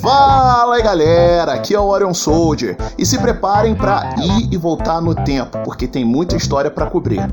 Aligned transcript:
Fala 0.00 0.76
aí 0.76 0.82
galera, 0.82 1.54
aqui 1.54 1.74
é 1.74 1.80
o 1.80 1.84
Orion 1.84 2.14
Soldier 2.14 2.76
e 2.96 3.04
se 3.04 3.18
preparem 3.18 3.74
para 3.74 4.14
ir 4.18 4.48
e 4.50 4.56
voltar 4.56 5.00
no 5.00 5.14
tempo, 5.14 5.58
porque 5.64 5.86
tem 5.86 6.04
muita 6.04 6.36
história 6.36 6.70
para 6.70 6.86
cobrir. 6.86 7.28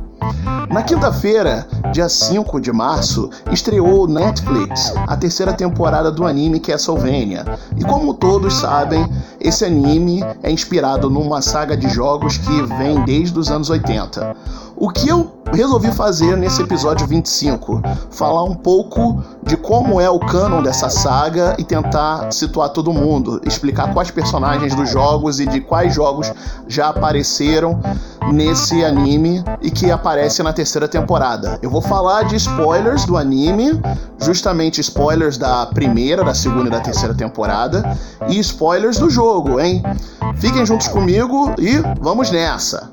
Na 0.70 0.84
quinta-feira, 0.84 1.66
dia 1.94 2.10
5 2.10 2.60
de 2.60 2.74
março, 2.74 3.30
estreou 3.52 4.08
Netflix 4.08 4.94
a 5.08 5.16
terceira 5.16 5.54
temporada 5.54 6.12
do 6.12 6.26
anime 6.26 6.60
Castlevania. 6.60 7.46
E 7.78 7.86
como 7.86 8.14
todos 8.14 8.60
sabem, 8.60 9.08
esse 9.40 9.64
anime 9.64 10.24
é 10.44 10.52
inspirado 10.52 11.10
numa 11.10 11.42
saga 11.42 11.78
de 11.78 11.88
jogos 11.88 12.38
que 12.38 12.62
vem 12.64 13.04
desde 13.06 13.40
os 13.40 13.50
anos 13.50 13.70
80. 13.70 14.36
O 14.76 14.90
que 14.90 15.08
eu 15.08 15.37
resolvi 15.54 15.92
fazer 15.92 16.36
nesse 16.38 16.62
episódio 16.62 17.08
25, 17.08 17.82
falar 18.12 18.44
um 18.44 18.56
pouco 18.56 19.24
de 19.44 19.56
como 19.58 20.00
é 20.00 20.10
o 20.10 20.20
canon 20.20 20.62
dessa 20.62 20.90
saga 20.90 21.56
e 21.58 21.64
tentar 21.64 22.32
situar 22.32 22.70
todo 22.70 22.94
mundo, 22.94 23.42
explicar 23.46 23.94
quais 23.94 24.12
personagens 24.12 24.76
dos 24.76 24.90
jogos 24.90 25.40
e 25.40 25.46
de 25.46 25.62
quais 25.62 25.94
jogos 25.94 26.32
já 26.68 26.90
apareceram 26.90 27.80
nesse 28.32 28.84
anime 28.84 29.44
e 29.62 29.72
que 29.72 29.90
aparece 29.90 30.44
na 30.44 30.52
terceira 30.52 30.88
temporada. 30.88 31.58
Eu 31.62 31.70
vou 31.70 31.82
falar 31.82 32.24
de 32.24 32.36
spoilers 32.36 33.06
do 33.06 33.18
anime, 33.18 33.82
justamente 34.20 34.82
spoilers 34.82 35.38
da 35.38 35.66
primeira, 35.68 36.24
da 36.24 36.34
segunda 36.34 36.68
e 36.68 36.72
da 36.72 36.80
terceira 36.80 37.14
temporada 37.14 37.98
e 38.28 38.40
spoilers 38.40 39.00
do 39.00 39.10
jogo, 39.10 39.60
hein? 39.60 39.82
Fiquem 40.36 40.66
juntos 40.66 40.88
comigo 40.88 41.54
e 41.58 41.82
vamos 42.00 42.32
nessa. 42.32 42.92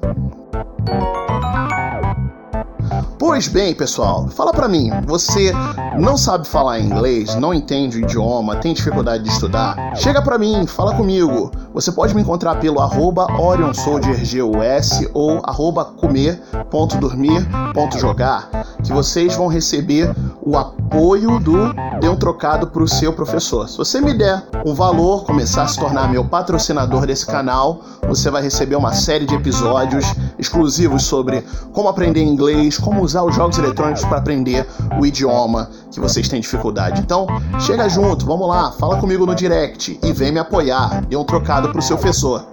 Pois 3.27 3.49
bem, 3.49 3.75
pessoal, 3.75 4.29
fala 4.29 4.53
para 4.53 4.69
mim, 4.69 4.91
você 5.07 5.51
não 5.99 6.15
sabe 6.15 6.47
falar 6.47 6.79
inglês, 6.79 7.35
não 7.37 7.55
entende 7.55 7.97
o 7.97 8.01
idioma, 8.03 8.57
tem 8.57 8.75
dificuldade 8.75 9.25
de 9.25 9.31
estudar? 9.31 9.97
Chega 9.97 10.21
para 10.21 10.37
mim, 10.37 10.67
fala 10.67 10.95
comigo. 10.95 11.51
Você 11.75 11.91
pode 11.91 12.15
me 12.15 12.23
encontrar 12.23 12.61
pelo 12.61 12.81
arroba 12.81 13.27
OrionSoldierGUS 13.37 15.09
ou 15.13 15.41
arroba 15.43 15.85
comer.dormir.jogar, 15.85 18.49
que 18.85 18.93
vocês 18.93 19.35
vão 19.35 19.49
receber 19.49 20.15
o 20.41 20.57
apoio 20.57 21.41
do 21.41 21.75
Dê 22.01 22.09
um 22.09 22.15
Trocado 22.15 22.69
pro 22.69 22.87
seu 22.87 23.13
professor. 23.13 23.69
Se 23.69 23.77
você 23.77 24.01
me 24.01 24.17
der 24.17 24.41
um 24.65 24.73
valor, 24.73 25.25
começar 25.25 25.65
a 25.65 25.67
se 25.67 25.77
tornar 25.77 26.09
meu 26.09 26.25
patrocinador 26.25 27.07
desse 27.07 27.27
canal, 27.27 27.81
você 28.07 28.31
vai 28.31 28.41
receber 28.41 28.77
uma 28.77 28.93
série 28.93 29.27
de 29.27 29.35
episódios 29.35 30.05
exclusivos 30.39 31.03
sobre 31.03 31.45
como 31.73 31.89
aprender 31.89 32.23
inglês, 32.23 32.79
como 32.79 33.03
usar 33.03 33.25
os 33.25 33.35
jogos 33.35 33.59
eletrônicos 33.59 34.05
para 34.05 34.19
aprender 34.19 34.65
o 35.01 35.05
idioma 35.05 35.69
que 35.95 36.01
vocês 36.01 36.29
têm 36.29 36.41
dificuldade. 36.41 37.01
Então, 37.01 37.27
chega 37.61 37.89
junto, 37.89 38.27
vamos 38.27 38.49
lá, 38.49 38.73
fala 38.73 38.99
comigo 38.99 39.25
no 39.25 39.35
direct 39.35 39.99
e 40.03 40.13
vem 40.13 40.33
me 40.33 40.41
apoiar. 40.41 41.05
Dê 41.07 41.17
um 41.17 41.25
trocado 41.25 41.71
pro 41.71 41.81
seu 41.81 41.97
professor. 41.97 42.47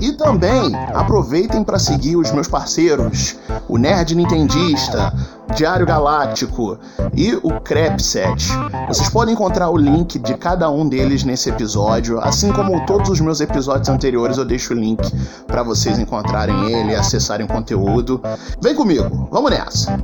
E 0.00 0.12
também 0.12 0.74
aproveitem 0.94 1.62
para 1.62 1.78
seguir 1.78 2.16
os 2.16 2.30
meus 2.32 2.48
parceiros, 2.48 3.36
o 3.68 3.76
Nerd 3.76 4.14
Nintendista, 4.14 5.12
Diário 5.54 5.86
Galáctico 5.86 6.78
e 7.14 7.34
o 7.42 7.60
Crepset. 7.60 8.48
Vocês 8.88 9.10
podem 9.10 9.34
encontrar 9.34 9.68
o 9.68 9.76
link 9.76 10.18
de 10.18 10.34
cada 10.34 10.70
um 10.70 10.88
deles 10.88 11.24
nesse 11.24 11.50
episódio, 11.50 12.20
assim 12.20 12.52
como 12.52 12.84
todos 12.86 13.10
os 13.10 13.20
meus 13.20 13.40
episódios 13.40 13.88
anteriores, 13.88 14.38
eu 14.38 14.44
deixo 14.44 14.72
o 14.72 14.76
link 14.76 15.00
para 15.46 15.62
vocês 15.62 15.98
encontrarem 15.98 16.72
ele 16.72 16.92
e 16.92 16.96
acessarem 16.96 17.46
o 17.46 17.48
conteúdo. 17.48 18.20
Vem 18.60 18.74
comigo, 18.74 19.28
vamos 19.30 19.50
nessa! 19.50 19.98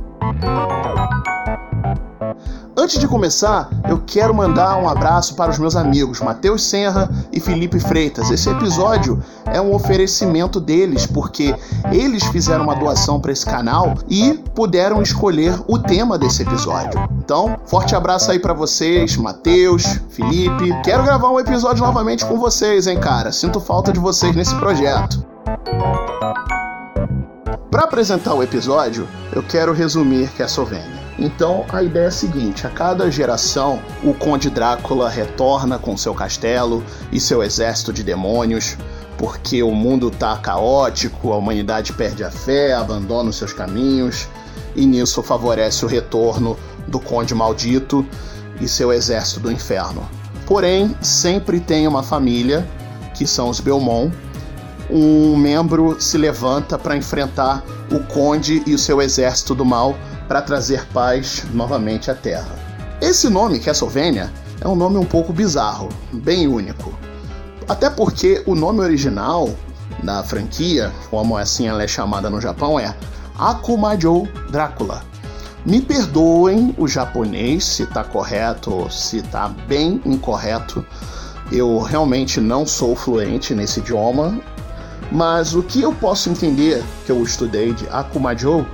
Antes 2.87 2.99
de 2.99 3.07
começar, 3.09 3.69
eu 3.89 4.01
quero 4.05 4.33
mandar 4.33 4.77
um 4.77 4.87
abraço 4.87 5.35
para 5.35 5.51
os 5.51 5.59
meus 5.59 5.75
amigos 5.75 6.21
Matheus 6.21 6.63
Senra 6.63 7.11
e 7.33 7.39
Felipe 7.41 7.81
Freitas. 7.81 8.31
Esse 8.31 8.49
episódio 8.49 9.21
é 9.43 9.59
um 9.59 9.75
oferecimento 9.75 10.57
deles, 10.57 11.05
porque 11.05 11.53
eles 11.91 12.23
fizeram 12.27 12.63
uma 12.63 12.75
doação 12.75 13.19
para 13.19 13.33
esse 13.33 13.45
canal 13.45 13.93
e 14.07 14.35
puderam 14.55 15.01
escolher 15.01 15.53
o 15.67 15.77
tema 15.77 16.17
desse 16.17 16.43
episódio. 16.43 16.97
Então, 17.17 17.57
forte 17.65 17.93
abraço 17.93 18.31
aí 18.31 18.39
para 18.39 18.53
vocês, 18.53 19.17
Matheus, 19.17 19.83
Felipe. 20.07 20.73
Quero 20.81 21.03
gravar 21.03 21.29
um 21.29 21.41
episódio 21.41 21.83
novamente 21.83 22.25
com 22.25 22.39
vocês, 22.39 22.87
hein, 22.87 23.01
cara? 23.01 23.33
Sinto 23.33 23.59
falta 23.59 23.91
de 23.91 23.99
vocês 23.99 24.33
nesse 24.33 24.55
projeto. 24.55 25.25
Para 27.69 27.83
apresentar 27.83 28.33
o 28.33 28.41
episódio, 28.41 29.05
eu 29.33 29.43
quero 29.43 29.73
resumir 29.73 30.29
Castlevania. 30.37 30.96
Então 31.19 31.65
a 31.69 31.81
ideia 31.81 32.05
é 32.05 32.07
a 32.07 32.11
seguinte: 32.11 32.67
a 32.67 32.69
cada 32.69 33.09
geração, 33.09 33.81
o 34.03 34.13
Conde 34.13 34.49
Drácula 34.49 35.09
retorna 35.09 35.79
com 35.79 35.97
seu 35.97 36.13
castelo 36.13 36.83
e 37.11 37.19
seu 37.19 37.41
exército 37.43 37.91
de 37.91 38.03
demônios, 38.03 38.77
porque 39.17 39.63
o 39.63 39.71
mundo 39.71 40.09
está 40.09 40.37
caótico, 40.37 41.33
a 41.33 41.37
humanidade 41.37 41.93
perde 41.93 42.23
a 42.23 42.29
fé, 42.29 42.73
abandona 42.73 43.29
os 43.29 43.35
seus 43.35 43.51
caminhos, 43.51 44.27
e 44.75 44.85
nisso 44.85 45.23
favorece 45.23 45.83
o 45.83 45.87
retorno 45.87 46.57
do 46.87 46.99
Conde 46.99 47.33
Maldito 47.33 48.05
e 48.61 48.67
seu 48.67 48.93
exército 48.93 49.39
do 49.39 49.51
inferno. 49.51 50.07
Porém, 50.45 50.95
sempre 51.01 51.59
tem 51.59 51.87
uma 51.87 52.03
família, 52.03 52.65
que 53.13 53.25
são 53.25 53.49
os 53.49 53.59
Belmont, 53.59 54.15
um 54.89 55.35
membro 55.35 55.99
se 55.99 56.17
levanta 56.17 56.77
para 56.77 56.95
enfrentar 56.95 57.63
o 57.91 57.99
Conde 57.99 58.63
e 58.65 58.73
o 58.73 58.77
seu 58.77 59.01
exército 59.01 59.53
do 59.53 59.65
mal 59.65 59.97
para 60.27 60.41
trazer 60.41 60.85
paz 60.87 61.45
novamente 61.53 62.11
à 62.11 62.15
Terra. 62.15 62.55
Esse 63.01 63.29
nome, 63.29 63.59
Castlevania, 63.59 64.31
é 64.59 64.67
um 64.67 64.75
nome 64.75 64.97
um 64.97 65.05
pouco 65.05 65.31
bizarro, 65.31 65.89
bem 66.11 66.47
único. 66.47 66.93
Até 67.67 67.89
porque 67.89 68.43
o 68.45 68.55
nome 68.55 68.79
original 68.79 69.49
da 70.03 70.23
franquia, 70.23 70.91
como 71.09 71.37
assim 71.37 71.67
ela 71.67 71.83
é 71.83 71.87
chamada 71.87 72.29
no 72.29 72.41
Japão, 72.41 72.79
é 72.79 72.93
Akumajo 73.37 74.27
Drácula. 74.49 75.03
Me 75.65 75.81
perdoem 75.81 76.73
o 76.77 76.87
japonês 76.87 77.65
se 77.65 77.83
está 77.83 78.03
correto 78.03 78.73
ou 78.73 78.89
se 78.89 79.17
está 79.17 79.49
bem 79.49 80.01
incorreto. 80.05 80.85
Eu 81.51 81.79
realmente 81.79 82.39
não 82.39 82.65
sou 82.65 82.95
fluente 82.95 83.53
nesse 83.53 83.79
idioma, 83.79 84.39
mas 85.11 85.53
o 85.53 85.61
que 85.61 85.81
eu 85.81 85.93
posso 85.93 86.29
entender 86.29 86.83
que 87.05 87.11
eu 87.11 87.21
estudei 87.21 87.73
de 87.73 87.87
Akumajo 87.89 88.65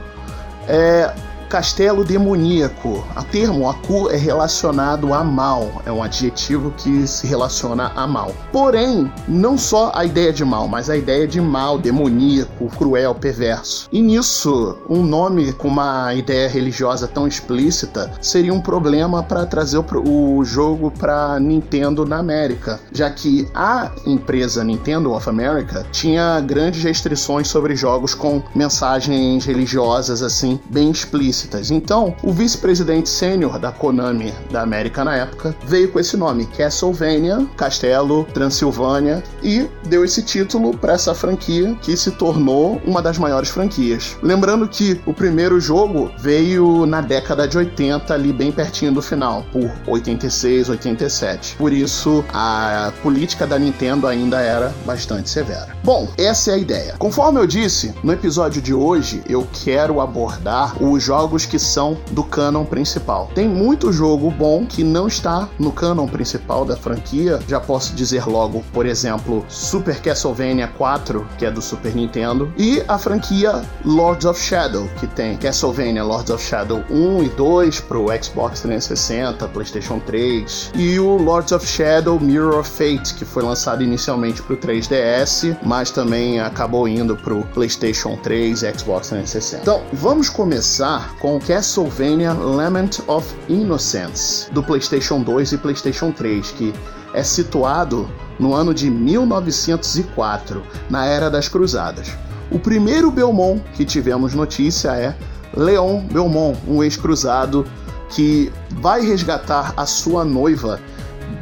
é 0.67 1.13
castelo 1.53 2.03
demoníaco. 2.03 3.05
O 3.15 3.23
termo 3.25 3.69
Aku 3.69 4.09
é 4.09 4.17
relacionado 4.17 5.13
a 5.13 5.23
mal, 5.23 5.83
é 5.85 5.91
um 5.91 6.01
adjetivo 6.01 6.73
que 6.75 7.05
se 7.05 7.27
relaciona 7.27 7.91
a 7.95 8.07
mal. 8.07 8.33
Porém, 8.51 9.11
não 9.27 9.55
só 9.55 9.91
a 9.93 10.03
ideia 10.03 10.33
de 10.33 10.43
mal, 10.43 10.67
mas 10.67 10.89
a 10.89 10.97
ideia 10.97 11.27
de 11.27 11.39
mal, 11.39 11.77
demoníaco, 11.77 12.69
cruel, 12.75 13.13
perverso. 13.13 13.87
E 13.91 14.01
nisso, 14.01 14.79
um 14.89 15.03
nome 15.03 15.53
com 15.53 15.67
uma 15.67 16.11
ideia 16.15 16.49
religiosa 16.49 17.07
tão 17.07 17.27
explícita 17.27 18.11
seria 18.19 18.51
um 18.51 18.59
problema 18.59 19.21
para 19.21 19.45
trazer 19.45 19.77
o, 19.77 20.37
o 20.37 20.43
jogo 20.43 20.89
para 20.89 21.39
Nintendo 21.39 22.03
na 22.03 22.17
América, 22.17 22.79
já 22.91 23.11
que 23.11 23.47
a 23.53 23.91
empresa 24.07 24.63
Nintendo 24.63 25.11
of 25.13 25.29
America 25.29 25.85
tinha 25.91 26.39
grandes 26.39 26.83
restrições 26.83 27.47
sobre 27.47 27.75
jogos 27.75 28.15
com 28.15 28.41
mensagens 28.55 29.45
religiosas 29.45 30.23
assim 30.23 30.59
bem 30.71 30.89
explícitas 30.89 31.42
então, 31.71 32.15
o 32.23 32.31
vice-presidente 32.31 33.09
sênior 33.09 33.59
da 33.59 33.71
Konami 33.71 34.33
da 34.51 34.61
América 34.61 35.03
na 35.03 35.15
época 35.15 35.55
veio 35.65 35.91
com 35.91 35.99
esse 35.99 36.15
nome, 36.17 36.45
Castlevania, 36.47 37.45
Castelo 37.57 38.25
Transilvânia, 38.33 39.23
e 39.41 39.67
deu 39.87 40.03
esse 40.03 40.21
título 40.21 40.77
para 40.77 40.93
essa 40.93 41.13
franquia 41.13 41.75
que 41.81 41.95
se 41.95 42.11
tornou 42.11 42.81
uma 42.85 43.01
das 43.01 43.17
maiores 43.17 43.49
franquias. 43.49 44.17
Lembrando 44.21 44.67
que 44.67 44.99
o 45.05 45.13
primeiro 45.13 45.59
jogo 45.59 46.11
veio 46.19 46.85
na 46.85 47.01
década 47.01 47.47
de 47.47 47.57
80, 47.57 48.13
ali 48.13 48.31
bem 48.31 48.51
pertinho 48.51 48.93
do 48.93 49.01
final, 49.01 49.45
por 49.51 49.71
86, 49.87 50.69
87. 50.69 51.55
Por 51.57 51.73
isso, 51.73 52.23
a 52.33 52.91
política 53.01 53.45
da 53.47 53.57
Nintendo 53.57 54.07
ainda 54.07 54.39
era 54.39 54.73
bastante 54.85 55.29
severa. 55.29 55.75
Bom, 55.83 56.07
essa 56.17 56.51
é 56.51 56.53
a 56.55 56.57
ideia. 56.57 56.95
Conforme 56.97 57.39
eu 57.39 57.47
disse, 57.47 57.93
no 58.03 58.13
episódio 58.13 58.61
de 58.61 58.73
hoje 58.73 59.21
eu 59.27 59.47
quero 59.63 59.99
abordar 59.99 60.81
os 60.81 61.03
jogos 61.03 61.32
jogos 61.33 61.45
que 61.45 61.57
são 61.57 61.97
do 62.11 62.23
canon 62.23 62.63
principal. 62.63 63.29
Tem 63.33 63.47
muito 63.47 63.91
jogo 63.91 64.29
bom 64.29 64.65
que 64.65 64.83
não 64.83 65.07
está 65.07 65.49
no 65.57 65.71
canon 65.71 66.07
principal 66.07 66.63
da 66.63 66.77
franquia. 66.77 67.39
Já 67.47 67.59
posso 67.59 67.95
dizer 67.95 68.27
logo, 68.27 68.63
por 68.71 68.85
exemplo, 68.85 69.43
Super 69.49 69.99
Castlevania 69.99 70.67
4, 70.67 71.27
que 71.37 71.45
é 71.45 71.51
do 71.51 71.61
Super 71.61 71.95
Nintendo, 71.95 72.53
e 72.57 72.83
a 72.87 72.97
franquia 72.97 73.63
Lords 73.83 74.25
of 74.25 74.39
Shadow, 74.39 74.87
que 74.99 75.07
tem 75.07 75.35
Castlevania 75.37 76.03
Lords 76.03 76.29
of 76.29 76.43
Shadow 76.43 76.83
1 76.89 77.23
e 77.23 77.29
2 77.29 77.79
pro 77.81 78.05
Xbox 78.21 78.61
360, 78.61 79.47
PlayStation 79.47 79.99
3, 79.99 80.71
e 80.75 80.99
o 80.99 81.17
Lords 81.17 81.51
of 81.51 81.65
Shadow 81.65 82.19
Mirror 82.19 82.59
of 82.59 82.69
Fate, 82.69 83.15
que 83.15 83.25
foi 83.25 83.41
lançado 83.41 83.81
inicialmente 83.81 84.41
pro 84.43 84.57
3DS, 84.57 85.57
mas 85.63 85.89
também 85.89 86.39
acabou 86.39 86.87
indo 86.87 87.15
pro 87.15 87.43
PlayStation 87.53 88.15
3 88.17 88.63
e 88.63 88.73
Xbox 88.77 89.09
360. 89.09 89.61
Então, 89.61 89.81
vamos 89.93 90.29
começar 90.29 91.12
com 91.19 91.39
Castlevania 91.39 92.33
Lament 92.33 92.99
of 93.07 93.33
Innocence, 93.47 94.51
do 94.51 94.61
PlayStation 94.61 95.21
2 95.21 95.53
e 95.53 95.57
PlayStation 95.57 96.11
3, 96.11 96.51
que 96.51 96.73
é 97.13 97.23
situado 97.23 98.09
no 98.39 98.53
ano 98.53 98.73
de 98.73 98.89
1904, 98.89 100.63
na 100.89 101.05
Era 101.05 101.29
das 101.29 101.47
Cruzadas. 101.47 102.11
O 102.51 102.59
primeiro 102.59 103.09
Belmont 103.09 103.63
que 103.73 103.85
tivemos 103.85 104.33
notícia 104.33 104.89
é 104.95 105.15
Leon 105.55 106.01
Belmont, 106.01 106.57
um 106.67 106.83
ex-cruzado 106.83 107.65
que 108.09 108.51
vai 108.69 109.01
resgatar 109.01 109.73
a 109.77 109.85
sua 109.85 110.25
noiva 110.25 110.79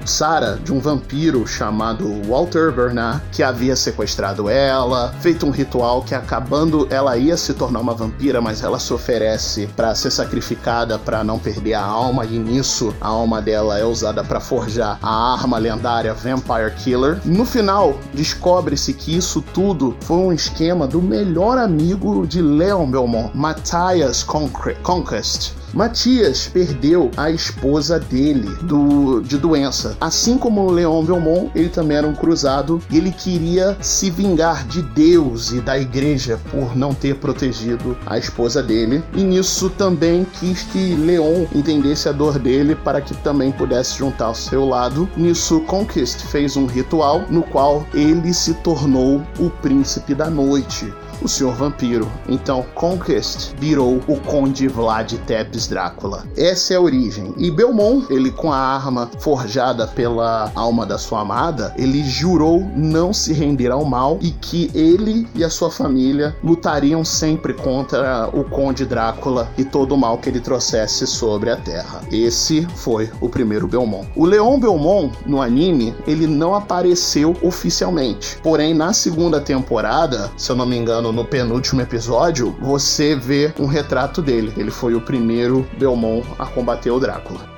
Sarah 0.05 0.57
de 0.63 0.73
um 0.73 0.79
vampiro 0.79 1.45
chamado 1.45 2.21
Walter 2.27 2.71
Bernard, 2.71 3.21
que 3.31 3.43
havia 3.43 3.75
sequestrado 3.75 4.49
ela, 4.49 5.13
feito 5.19 5.45
um 5.45 5.51
ritual 5.51 6.01
que 6.01 6.15
acabando 6.15 6.87
ela 6.89 7.17
ia 7.17 7.37
se 7.37 7.53
tornar 7.53 7.79
uma 7.79 7.93
vampira, 7.93 8.41
mas 8.41 8.63
ela 8.63 8.79
se 8.79 8.93
oferece 8.93 9.67
para 9.75 9.93
ser 9.95 10.11
sacrificada 10.11 10.97
para 10.97 11.23
não 11.23 11.39
perder 11.39 11.73
a 11.73 11.83
alma 11.83 12.25
e 12.25 12.37
nisso 12.37 12.93
a 12.99 13.07
alma 13.07 13.41
dela 13.41 13.77
é 13.77 13.85
usada 13.85 14.23
para 14.23 14.39
forjar 14.39 14.97
a 15.01 15.33
arma 15.33 15.57
lendária 15.57 16.13
Vampire 16.13 16.71
Killer. 16.77 17.19
No 17.25 17.45
final, 17.45 17.97
descobre-se 18.13 18.93
que 18.93 19.15
isso 19.15 19.41
tudo 19.41 19.95
foi 20.01 20.17
um 20.17 20.33
esquema 20.33 20.87
do 20.87 21.01
melhor 21.01 21.57
amigo 21.57 22.25
de 22.25 22.41
Leon 22.41 22.89
Belmont, 22.89 23.35
Matthias 23.35 24.23
Conquest 24.23 25.60
Matias 25.73 26.47
perdeu 26.47 27.09
a 27.15 27.31
esposa 27.31 27.97
dele 27.99 28.49
do, 28.63 29.21
de 29.21 29.37
doença. 29.37 29.95
Assim 30.01 30.37
como 30.37 30.69
Leon 30.69 31.03
Belmont, 31.03 31.49
ele 31.55 31.69
também 31.69 31.97
era 31.97 32.07
um 32.07 32.13
cruzado 32.13 32.81
e 32.89 32.97
ele 32.97 33.11
queria 33.11 33.77
se 33.79 34.09
vingar 34.09 34.67
de 34.67 34.81
Deus 34.81 35.51
e 35.51 35.61
da 35.61 35.79
igreja 35.79 36.39
por 36.51 36.75
não 36.75 36.93
ter 36.93 37.15
protegido 37.15 37.97
a 38.05 38.17
esposa 38.17 38.61
dele. 38.61 39.01
E 39.15 39.23
nisso 39.23 39.69
também 39.69 40.25
quis 40.39 40.63
que 40.63 40.95
Leon 40.95 41.45
entendesse 41.55 42.09
a 42.09 42.11
dor 42.11 42.37
dele 42.37 42.75
para 42.75 42.99
que 42.99 43.13
também 43.17 43.51
pudesse 43.51 43.97
juntar 43.97 44.25
ao 44.25 44.35
seu 44.35 44.65
lado. 44.65 45.09
Nisso, 45.15 45.61
Conquest 45.61 46.19
fez 46.25 46.57
um 46.57 46.65
ritual 46.65 47.23
no 47.29 47.43
qual 47.43 47.85
ele 47.93 48.33
se 48.33 48.53
tornou 48.55 49.21
o 49.39 49.49
príncipe 49.49 50.13
da 50.13 50.29
noite 50.29 50.91
o 51.21 51.27
Senhor 51.27 51.53
Vampiro. 51.53 52.09
Então, 52.27 52.65
Conquest 52.73 53.53
virou 53.59 54.01
o 54.07 54.19
Conde 54.19 54.67
Vlad 54.67 55.13
Tepes 55.25 55.67
Drácula. 55.67 56.25
Essa 56.35 56.73
é 56.73 56.77
a 56.77 56.81
origem. 56.81 57.33
E 57.37 57.51
Belmont, 57.51 58.05
ele 58.09 58.31
com 58.31 58.51
a 58.51 58.57
arma 58.57 59.09
forjada 59.19 59.87
pela 59.87 60.51
alma 60.55 60.85
da 60.85 60.97
sua 60.97 61.21
amada, 61.21 61.73
ele 61.77 62.03
jurou 62.03 62.61
não 62.75 63.13
se 63.13 63.33
render 63.33 63.71
ao 63.71 63.85
mal 63.85 64.17
e 64.21 64.31
que 64.31 64.71
ele 64.73 65.27
e 65.35 65.43
a 65.43 65.49
sua 65.49 65.69
família 65.69 66.35
lutariam 66.43 67.03
sempre 67.03 67.53
contra 67.53 68.29
o 68.33 68.43
Conde 68.43 68.85
Drácula 68.85 69.49
e 69.57 69.63
todo 69.63 69.93
o 69.93 69.97
mal 69.97 70.17
que 70.17 70.29
ele 70.29 70.39
trouxesse 70.39 71.05
sobre 71.07 71.49
a 71.49 71.55
Terra. 71.55 72.01
Esse 72.11 72.67
foi 72.75 73.09
o 73.19 73.29
primeiro 73.29 73.67
Belmont. 73.67 74.07
O 74.15 74.25
Leon 74.25 74.59
Belmont, 74.59 75.17
no 75.25 75.41
anime, 75.41 75.95
ele 76.07 76.27
não 76.27 76.55
apareceu 76.55 77.35
oficialmente. 77.41 78.37
Porém, 78.41 78.73
na 78.73 78.93
segunda 78.93 79.39
temporada, 79.39 80.31
se 80.37 80.51
eu 80.51 80.55
não 80.55 80.65
me 80.65 80.77
engano, 80.77 81.10
no 81.11 81.25
penúltimo 81.25 81.81
episódio, 81.81 82.55
você 82.59 83.15
vê 83.15 83.51
um 83.59 83.65
retrato 83.65 84.21
dele. 84.21 84.53
Ele 84.57 84.69
foi 84.71 84.95
o 84.95 85.01
primeiro 85.01 85.67
Belmont 85.77 86.25
a 86.37 86.45
combater 86.45 86.91
o 86.91 86.99
Drácula. 86.99 87.49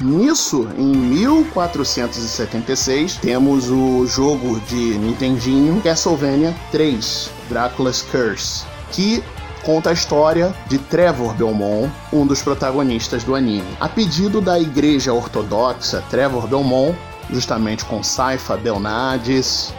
Nisso, 0.00 0.68
em 0.76 0.94
1476, 0.94 3.16
temos 3.16 3.70
o 3.70 4.06
jogo 4.06 4.60
de 4.68 4.98
Nintendinho 4.98 5.80
Castlevania 5.80 6.54
3, 6.70 7.30
Drácula's 7.48 8.02
Curse, 8.02 8.66
que 8.92 9.24
conta 9.64 9.90
a 9.90 9.94
história 9.94 10.54
de 10.68 10.78
Trevor 10.78 11.34
Belmont, 11.34 11.90
um 12.12 12.24
dos 12.26 12.42
protagonistas 12.42 13.24
do 13.24 13.34
anime. 13.34 13.64
A 13.80 13.88
pedido 13.88 14.42
da 14.42 14.60
Igreja 14.60 15.14
Ortodoxa, 15.14 16.04
Trevor 16.10 16.46
Belmont, 16.46 16.94
justamente 17.30 17.82
com 17.86 18.02
Saifa 18.02 18.58
Belnades, 18.58 19.72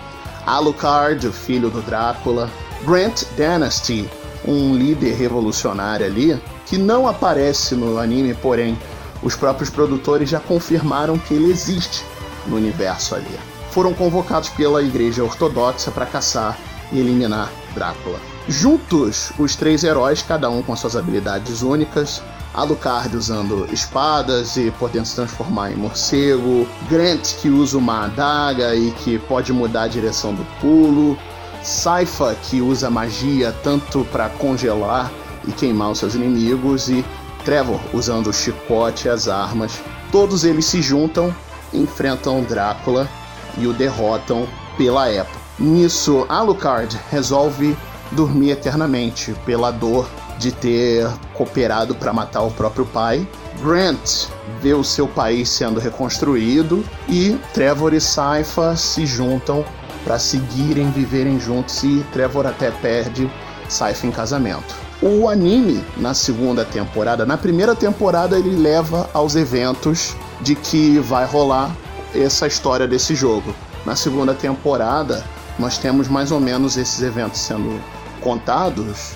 Alucard, 0.45 1.27
o 1.27 1.33
filho 1.33 1.69
do 1.69 1.81
Drácula, 1.81 2.50
Grant 2.86 3.24
Dynasty, 3.36 4.09
um 4.47 4.75
líder 4.75 5.15
revolucionário 5.15 6.06
ali, 6.06 6.39
que 6.65 6.77
não 6.77 7.07
aparece 7.07 7.75
no 7.75 7.97
anime, 7.97 8.33
porém 8.33 8.77
os 9.24 9.36
próprios 9.36 9.69
produtores 9.69 10.30
já 10.30 10.39
confirmaram 10.39 11.18
que 11.18 11.33
ele 11.33 11.50
existe 11.51 12.03
no 12.45 12.57
universo 12.57 13.15
ali. 13.15 13.39
Foram 13.71 13.94
convocados 13.94 14.50
pela 14.50 14.81
Igreja 14.81 15.24
Ortodoxa 15.24 15.92
para 15.92 16.06
caçar 16.06 16.57
e 16.91 17.00
eliminar 17.00 17.51
Drácula. 17.74 18.19
Juntos, 18.48 19.31
os 19.39 19.56
três 19.56 19.83
heróis, 19.83 20.21
cada 20.21 20.50
um 20.50 20.62
com 20.62 20.75
suas 20.75 20.95
habilidades 20.95 21.63
únicas, 21.63 22.21
Alucard 22.55 23.15
usando 23.15 23.67
espadas 23.71 24.55
e 24.57 24.71
podendo 24.71 25.05
se 25.05 25.15
transformar 25.15 25.71
em 25.71 25.75
morcego, 25.75 26.67
Grant 26.89 27.35
que 27.35 27.49
usa 27.49 27.77
uma 27.77 28.05
adaga 28.05 28.75
e 28.75 28.91
que 28.91 29.19
pode 29.19 29.51
mudar 29.51 29.83
a 29.83 29.87
direção 29.87 30.33
do 30.33 30.45
pulo, 30.59 31.17
Saifa 31.61 32.35
que 32.43 32.61
usa 32.61 32.89
magia 32.89 33.51
tanto 33.63 34.05
para 34.11 34.29
congelar 34.29 35.11
e 35.47 35.51
queimar 35.51 35.91
os 35.91 35.99
seus 35.99 36.13
inimigos 36.13 36.89
e 36.89 37.03
Trevor 37.43 37.79
usando 37.93 38.27
o 38.27 38.33
chicote 38.33 39.07
e 39.07 39.09
as 39.09 39.27
armas. 39.27 39.79
Todos 40.11 40.43
eles 40.43 40.65
se 40.65 40.81
juntam, 40.81 41.35
enfrentam 41.73 42.43
Drácula 42.43 43.09
e 43.57 43.67
o 43.67 43.73
derrotam 43.73 44.47
pela 44.77 45.09
época. 45.09 45.39
Nisso, 45.57 46.25
Alucard 46.29 46.99
resolve 47.09 47.77
dormir 48.11 48.51
eternamente 48.51 49.35
pela 49.45 49.71
dor 49.71 50.07
de 50.37 50.51
ter 50.51 51.07
cooperado 51.33 51.95
para 51.95 52.13
matar 52.13 52.41
o 52.41 52.51
próprio 52.51 52.85
pai. 52.85 53.27
Grant 53.61 54.27
vê 54.61 54.73
o 54.73 54.83
seu 54.83 55.07
país 55.07 55.49
sendo 55.49 55.79
reconstruído 55.79 56.83
e 57.07 57.37
Trevor 57.53 57.93
e 57.93 58.01
Saifa 58.01 58.75
se 58.75 59.05
juntam 59.05 59.63
para 60.03 60.19
seguirem 60.19 60.91
viverem 60.91 61.39
juntos 61.39 61.83
e 61.83 62.05
Trevor 62.11 62.45
até 62.45 62.69
perde 62.71 63.29
Saifa 63.67 64.05
em 64.05 64.11
casamento. 64.11 64.75
O 65.01 65.27
anime 65.27 65.83
na 65.97 66.13
segunda 66.13 66.63
temporada, 66.63 67.25
na 67.25 67.38
primeira 67.38 67.75
temporada 67.75 68.38
ele 68.38 68.55
leva 68.55 69.09
aos 69.13 69.35
eventos 69.35 70.15
de 70.41 70.55
que 70.55 70.99
vai 70.99 71.25
rolar 71.25 71.75
essa 72.13 72.47
história 72.47 72.88
desse 72.88 73.15
jogo. 73.15 73.53
Na 73.85 73.95
segunda 73.95 74.33
temporada, 74.33 75.23
nós 75.59 75.77
temos 75.77 76.07
mais 76.07 76.31
ou 76.31 76.39
menos 76.39 76.77
esses 76.77 77.01
eventos 77.01 77.41
sendo 77.41 77.79
contados 78.21 79.15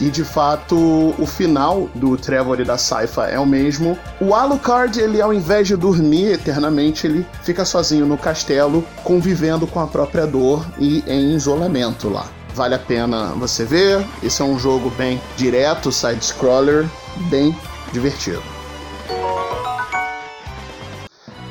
que 0.00 0.10
de 0.10 0.24
fato 0.24 1.14
o 1.18 1.26
final 1.26 1.90
do 1.94 2.16
Trevor 2.16 2.58
e 2.58 2.64
da 2.64 2.78
Saifa 2.78 3.26
é 3.26 3.38
o 3.38 3.44
mesmo. 3.44 3.98
O 4.18 4.34
Alucard, 4.34 4.98
ele 4.98 5.20
ao 5.20 5.30
invés 5.30 5.68
de 5.68 5.76
dormir 5.76 6.32
eternamente, 6.32 7.06
ele 7.06 7.26
fica 7.42 7.66
sozinho 7.66 8.06
no 8.06 8.16
castelo, 8.16 8.82
convivendo 9.04 9.66
com 9.66 9.78
a 9.78 9.86
própria 9.86 10.26
dor 10.26 10.64
e 10.78 11.04
em 11.06 11.34
isolamento 11.34 12.08
lá. 12.08 12.26
Vale 12.54 12.76
a 12.76 12.78
pena 12.78 13.34
você 13.36 13.66
ver. 13.66 14.02
Esse 14.22 14.40
é 14.40 14.44
um 14.44 14.58
jogo 14.58 14.88
bem 14.96 15.20
direto, 15.36 15.92
side-scroller, 15.92 16.88
bem 17.28 17.54
divertido. 17.92 18.42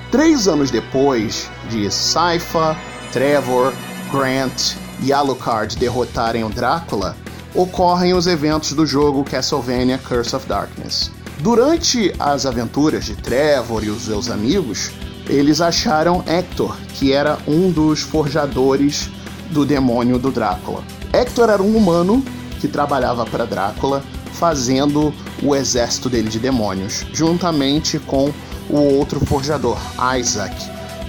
Três 0.09 0.47
anos 0.47 0.71
depois 0.71 1.47
de 1.69 1.91
Saifa, 1.91 2.75
Trevor, 3.11 3.71
Grant 4.11 4.73
e 5.03 5.13
Alucard 5.13 5.77
derrotarem 5.77 6.43
o 6.43 6.49
Drácula, 6.49 7.15
ocorrem 7.53 8.13
os 8.13 8.27
eventos 8.27 8.73
do 8.73 8.85
jogo 8.85 9.23
Castlevania 9.23 9.97
Curse 9.97 10.35
of 10.35 10.47
Darkness. 10.47 11.11
Durante 11.39 12.13
as 12.19 12.45
aventuras 12.45 13.05
de 13.05 13.15
Trevor 13.15 13.83
e 13.83 13.89
os 13.89 14.03
seus 14.03 14.29
amigos, 14.29 14.91
eles 15.27 15.61
acharam 15.61 16.23
Hector, 16.27 16.75
que 16.95 17.13
era 17.13 17.37
um 17.47 17.71
dos 17.71 18.01
forjadores 18.01 19.09
do 19.49 19.65
demônio 19.65 20.19
do 20.19 20.31
Drácula. 20.31 20.83
Hector 21.13 21.49
era 21.49 21.61
um 21.61 21.75
humano 21.75 22.23
que 22.59 22.67
trabalhava 22.67 23.25
para 23.25 23.45
Drácula, 23.45 24.03
fazendo 24.33 25.13
o 25.41 25.55
exército 25.55 26.09
dele 26.09 26.29
de 26.29 26.39
demônios, 26.39 27.05
juntamente 27.13 27.99
com 27.99 28.31
o 28.69 28.77
outro 28.97 29.19
forjador, 29.25 29.77
Isaac, 30.17 30.55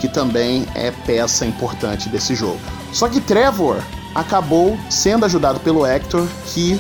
que 0.01 0.09
também 0.09 0.67
é 0.75 0.91
peça 0.91 1.45
importante 1.45 2.09
desse 2.09 2.35
jogo. 2.35 2.61
Só 2.93 3.09
que 3.09 3.21
Trevor 3.21 3.83
acabou 4.15 4.79
sendo 4.89 5.25
ajudado 5.25 5.61
pelo 5.61 5.87
Hector, 5.87 6.27
que 6.47 6.79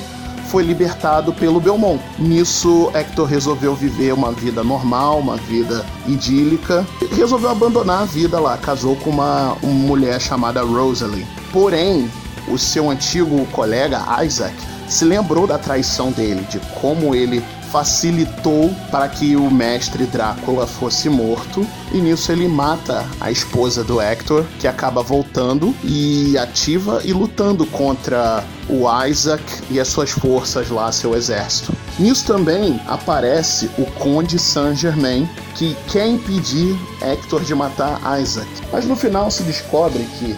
foi 0.50 0.64
libertado 0.64 1.32
pelo 1.32 1.60
Belmont. 1.60 2.02
Nisso, 2.18 2.90
Hector 2.92 3.26
resolveu 3.26 3.74
viver 3.74 4.12
uma 4.12 4.32
vida 4.32 4.64
normal, 4.64 5.20
uma 5.20 5.36
vida 5.36 5.86
idílica. 6.06 6.84
Resolveu 7.12 7.50
abandonar 7.50 8.02
a 8.02 8.04
vida 8.04 8.40
lá, 8.40 8.58
casou 8.58 8.96
com 8.96 9.10
uma, 9.10 9.56
uma 9.62 9.72
mulher 9.72 10.20
chamada 10.20 10.62
Rosalie. 10.62 11.26
Porém, 11.52 12.10
o 12.48 12.58
seu 12.58 12.90
antigo 12.90 13.46
colega 13.52 14.02
Isaac 14.24 14.56
se 14.88 15.04
lembrou 15.04 15.46
da 15.46 15.56
traição 15.56 16.10
dele, 16.10 16.44
de 16.50 16.58
como 16.80 17.14
ele 17.14 17.44
facilitou 17.70 18.74
para 18.90 19.08
que 19.08 19.36
o 19.36 19.50
mestre 19.50 20.04
Drácula 20.04 20.66
fosse 20.66 21.08
morto. 21.08 21.66
E 21.92 21.98
nisso 21.98 22.30
ele 22.30 22.48
mata 22.48 23.06
a 23.20 23.30
esposa 23.30 23.82
do 23.82 24.00
Hector, 24.00 24.44
que 24.58 24.68
acaba 24.68 25.02
voltando 25.02 25.74
e 25.82 26.36
ativa 26.38 27.00
e 27.04 27.12
lutando 27.12 27.66
contra 27.66 28.44
o 28.68 28.84
Isaac 29.06 29.42
e 29.70 29.80
as 29.80 29.88
suas 29.88 30.10
forças 30.10 30.70
lá, 30.70 30.92
seu 30.92 31.14
exército. 31.14 31.72
Nisso 31.98 32.26
também 32.26 32.80
aparece 32.86 33.70
o 33.76 33.84
Conde 33.98 34.38
Saint-Germain, 34.38 35.28
que 35.54 35.76
quer 35.88 36.06
impedir 36.06 36.76
Hector 37.02 37.42
de 37.42 37.54
matar 37.54 38.00
Isaac. 38.20 38.48
Mas 38.72 38.86
no 38.86 38.94
final 38.94 39.30
se 39.30 39.42
descobre 39.42 40.04
que 40.18 40.36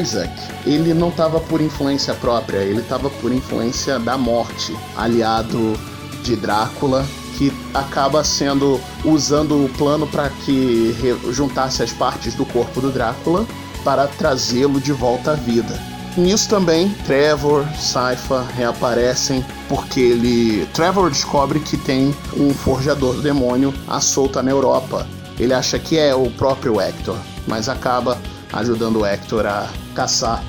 Isaac, 0.00 0.32
ele 0.64 0.94
não 0.94 1.08
estava 1.08 1.40
por 1.40 1.60
influência 1.60 2.14
própria, 2.14 2.58
ele 2.58 2.80
estava 2.80 3.10
por 3.10 3.32
influência 3.32 3.98
da 3.98 4.16
morte, 4.16 4.76
aliado 4.96 5.76
de 6.22 6.36
Drácula, 6.36 7.04
que 7.36 7.52
acaba 7.74 8.22
sendo 8.22 8.80
usando 9.04 9.64
o 9.64 9.68
plano 9.70 10.06
para 10.06 10.28
que 10.28 10.94
juntasse 11.30 11.82
as 11.82 11.92
partes 11.92 12.34
do 12.34 12.44
corpo 12.46 12.80
do 12.80 12.90
Drácula 12.90 13.46
para 13.84 14.06
trazê-lo 14.06 14.80
de 14.80 14.92
volta 14.92 15.32
à 15.32 15.34
vida. 15.34 15.78
Nisso 16.16 16.48
também, 16.48 16.90
Trevor, 17.06 17.66
Saifa 17.74 18.42
reaparecem 18.54 19.44
porque 19.66 19.98
ele. 19.98 20.66
Trevor 20.74 21.10
descobre 21.10 21.58
que 21.58 21.76
tem 21.76 22.14
um 22.36 22.52
forjador 22.52 23.14
do 23.14 23.22
demônio 23.22 23.72
à 23.88 23.98
solta 23.98 24.42
na 24.42 24.50
Europa. 24.50 25.06
Ele 25.38 25.54
acha 25.54 25.78
que 25.78 25.98
é 25.98 26.14
o 26.14 26.30
próprio 26.32 26.78
Hector, 26.78 27.16
mas 27.46 27.68
acaba 27.68 28.18
ajudando 28.52 29.06
Hector 29.06 29.46
a 29.46 29.68
caçar 29.94 30.44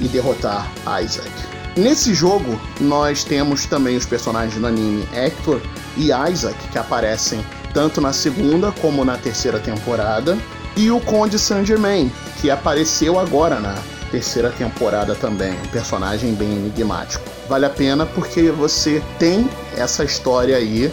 e 0.00 0.08
derrotar 0.08 0.68
Isaac. 1.00 1.53
Nesse 1.76 2.14
jogo, 2.14 2.60
nós 2.80 3.24
temos 3.24 3.66
também 3.66 3.96
os 3.96 4.06
personagens 4.06 4.60
do 4.60 4.66
anime 4.66 5.08
Hector 5.12 5.60
e 5.96 6.10
Isaac, 6.30 6.56
que 6.70 6.78
aparecem 6.78 7.44
tanto 7.72 8.00
na 8.00 8.12
segunda 8.12 8.70
como 8.80 9.04
na 9.04 9.16
terceira 9.16 9.58
temporada, 9.58 10.38
e 10.76 10.88
o 10.92 11.00
Conde 11.00 11.36
Saint-Germain, 11.36 12.12
que 12.40 12.48
apareceu 12.48 13.18
agora 13.18 13.58
na 13.58 13.74
terceira 14.12 14.50
temporada 14.50 15.16
também, 15.16 15.52
um 15.52 15.68
personagem 15.68 16.32
bem 16.34 16.52
enigmático. 16.52 17.24
Vale 17.48 17.66
a 17.66 17.70
pena 17.70 18.06
porque 18.06 18.52
você 18.52 19.02
tem 19.18 19.48
essa 19.76 20.04
história 20.04 20.56
aí 20.56 20.92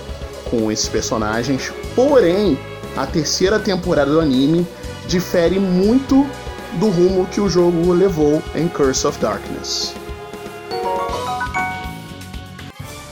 com 0.50 0.72
esses 0.72 0.90
personagens, 0.90 1.72
porém, 1.96 2.58
a 2.98 3.06
terceira 3.06 3.60
temporada 3.60 4.12
do 4.12 4.20
anime 4.20 4.68
difere 5.08 5.60
muito 5.60 6.26
do 6.80 6.90
rumo 6.90 7.28
que 7.28 7.40
o 7.40 7.48
jogo 7.48 7.94
levou 7.94 8.42
em 8.56 8.68
Curse 8.68 9.06
of 9.06 9.20
Darkness. 9.20 10.01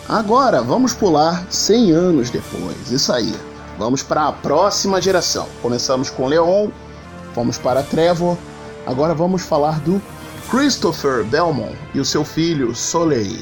Agora 0.10 0.64
vamos 0.64 0.92
pular 0.92 1.46
100 1.52 1.92
anos 1.92 2.30
depois, 2.32 2.92
isso 2.92 3.14
aí. 3.14 3.32
Vamos 3.78 4.02
para 4.02 4.28
a 4.28 4.32
próxima 4.32 5.00
geração. 5.00 5.48
Começamos 5.62 6.10
com 6.10 6.26
Leon, 6.26 6.70
fomos 7.36 7.60
para 7.60 7.84
Trevor, 7.84 8.36
agora 8.88 9.14
vamos 9.14 9.44
falar 9.44 9.80
do 9.82 10.02
Christopher 10.50 11.24
Belmont 11.26 11.78
e 11.94 12.00
o 12.00 12.06
seu 12.06 12.26
filho 12.26 12.74
Soleil, 12.74 13.40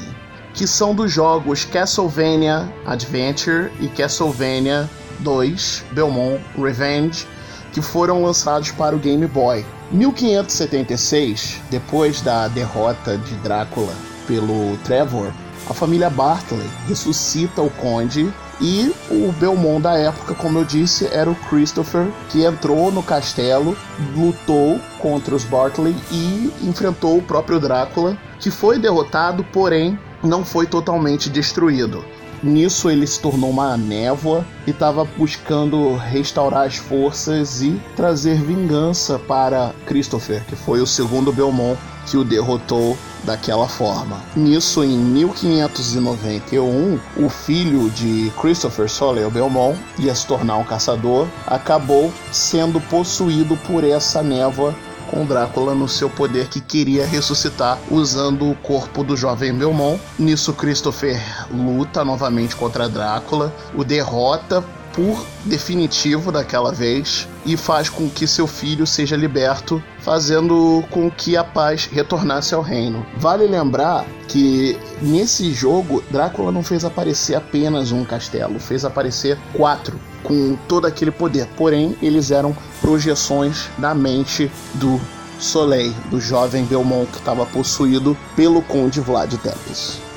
que 0.52 0.66
são 0.66 0.94
dos 0.94 1.10
jogos 1.10 1.64
Castlevania 1.64 2.70
Adventure 2.84 3.72
e 3.80 3.88
Castlevania 3.88 4.90
2 5.20 5.84
Belmont 5.92 6.38
Revenge, 6.54 7.26
que 7.72 7.80
foram 7.80 8.22
lançados 8.22 8.72
para 8.72 8.94
o 8.94 8.98
Game 8.98 9.26
Boy. 9.26 9.64
1576, 9.90 11.62
depois 11.70 12.20
da 12.20 12.46
derrota 12.46 13.16
de 13.16 13.34
Drácula 13.36 13.94
pelo 14.26 14.76
Trevor, 14.84 15.32
a 15.68 15.74
família 15.74 16.08
Bartley 16.08 16.66
ressuscita 16.86 17.60
o 17.60 17.70
conde 17.70 18.32
e 18.60 18.92
o 19.10 19.30
Belmont 19.32 19.82
da 19.82 19.96
época, 19.96 20.34
como 20.34 20.58
eu 20.58 20.64
disse, 20.64 21.08
era 21.12 21.30
o 21.30 21.34
Christopher, 21.34 22.08
que 22.30 22.44
entrou 22.44 22.90
no 22.90 23.02
castelo, 23.02 23.76
lutou 24.16 24.80
contra 24.98 25.34
os 25.34 25.44
Bartley 25.44 25.94
e 26.10 26.52
enfrentou 26.62 27.18
o 27.18 27.22
próprio 27.22 27.60
Drácula, 27.60 28.16
que 28.40 28.50
foi 28.50 28.78
derrotado, 28.78 29.44
porém 29.52 29.98
não 30.22 30.44
foi 30.44 30.66
totalmente 30.66 31.30
destruído. 31.30 32.04
Nisso 32.42 32.88
ele 32.88 33.06
se 33.06 33.20
tornou 33.20 33.50
uma 33.50 33.76
névoa 33.76 34.44
e 34.66 34.70
estava 34.70 35.04
buscando 35.04 35.96
restaurar 35.96 36.66
as 36.66 36.76
forças 36.76 37.62
e 37.62 37.80
trazer 37.96 38.40
vingança 38.40 39.18
para 39.18 39.72
Christopher, 39.86 40.44
que 40.46 40.54
foi 40.54 40.80
o 40.80 40.86
segundo 40.86 41.32
Belmont 41.32 41.78
que 42.10 42.16
o 42.16 42.24
derrotou 42.24 42.96
daquela 43.24 43.68
forma. 43.68 44.22
Nisso, 44.34 44.82
em 44.84 44.96
1591, 44.96 46.98
o 47.16 47.28
filho 47.28 47.90
de 47.90 48.32
Christopher 48.40 48.88
Soleil 48.88 49.30
Belmont 49.30 49.78
ia 49.98 50.14
se 50.14 50.26
tornar 50.26 50.56
um 50.56 50.64
caçador, 50.64 51.26
acabou 51.46 52.10
sendo 52.32 52.80
possuído 52.80 53.54
por 53.56 53.84
essa 53.84 54.22
névoa 54.22 54.74
com 55.10 55.24
Drácula 55.24 55.74
no 55.74 55.88
seu 55.88 56.10
poder 56.10 56.48
que 56.48 56.60
queria 56.60 57.06
ressuscitar 57.06 57.78
usando 57.90 58.50
o 58.50 58.54
corpo 58.56 59.02
do 59.02 59.16
jovem 59.16 59.54
Belmont. 59.54 59.98
Nisso, 60.18 60.52
Christopher 60.52 61.18
luta 61.50 62.04
novamente 62.04 62.54
contra 62.54 62.88
Drácula, 62.88 63.52
o 63.74 63.82
derrota 63.82 64.62
por 64.92 65.24
definitivo 65.44 66.32
daquela 66.32 66.72
vez 66.72 67.28
e 67.44 67.56
faz 67.56 67.88
com 67.88 68.08
que 68.08 68.26
seu 68.26 68.46
filho 68.46 68.86
seja 68.86 69.16
liberto, 69.16 69.82
fazendo 70.00 70.84
com 70.90 71.10
que 71.10 71.36
a 71.36 71.44
paz 71.44 71.88
retornasse 71.90 72.54
ao 72.54 72.62
reino. 72.62 73.06
Vale 73.16 73.46
lembrar 73.46 74.04
que 74.28 74.78
nesse 75.00 75.52
jogo 75.52 76.02
Drácula 76.10 76.52
não 76.52 76.62
fez 76.62 76.84
aparecer 76.84 77.34
apenas 77.34 77.92
um 77.92 78.04
castelo, 78.04 78.58
fez 78.58 78.84
aparecer 78.84 79.38
quatro 79.52 79.98
com 80.22 80.56
todo 80.68 80.86
aquele 80.86 81.10
poder. 81.10 81.46
Porém, 81.56 81.96
eles 82.02 82.30
eram 82.30 82.56
projeções 82.80 83.68
da 83.78 83.94
mente 83.94 84.50
do 84.74 85.00
Soleil, 85.38 85.94
do 86.10 86.20
jovem 86.20 86.64
Belmont 86.64 87.10
que 87.10 87.18
estava 87.18 87.46
possuído 87.46 88.16
pelo 88.34 88.60
Conde 88.62 89.00
Vlad 89.00 89.32
Tepes. 89.34 90.07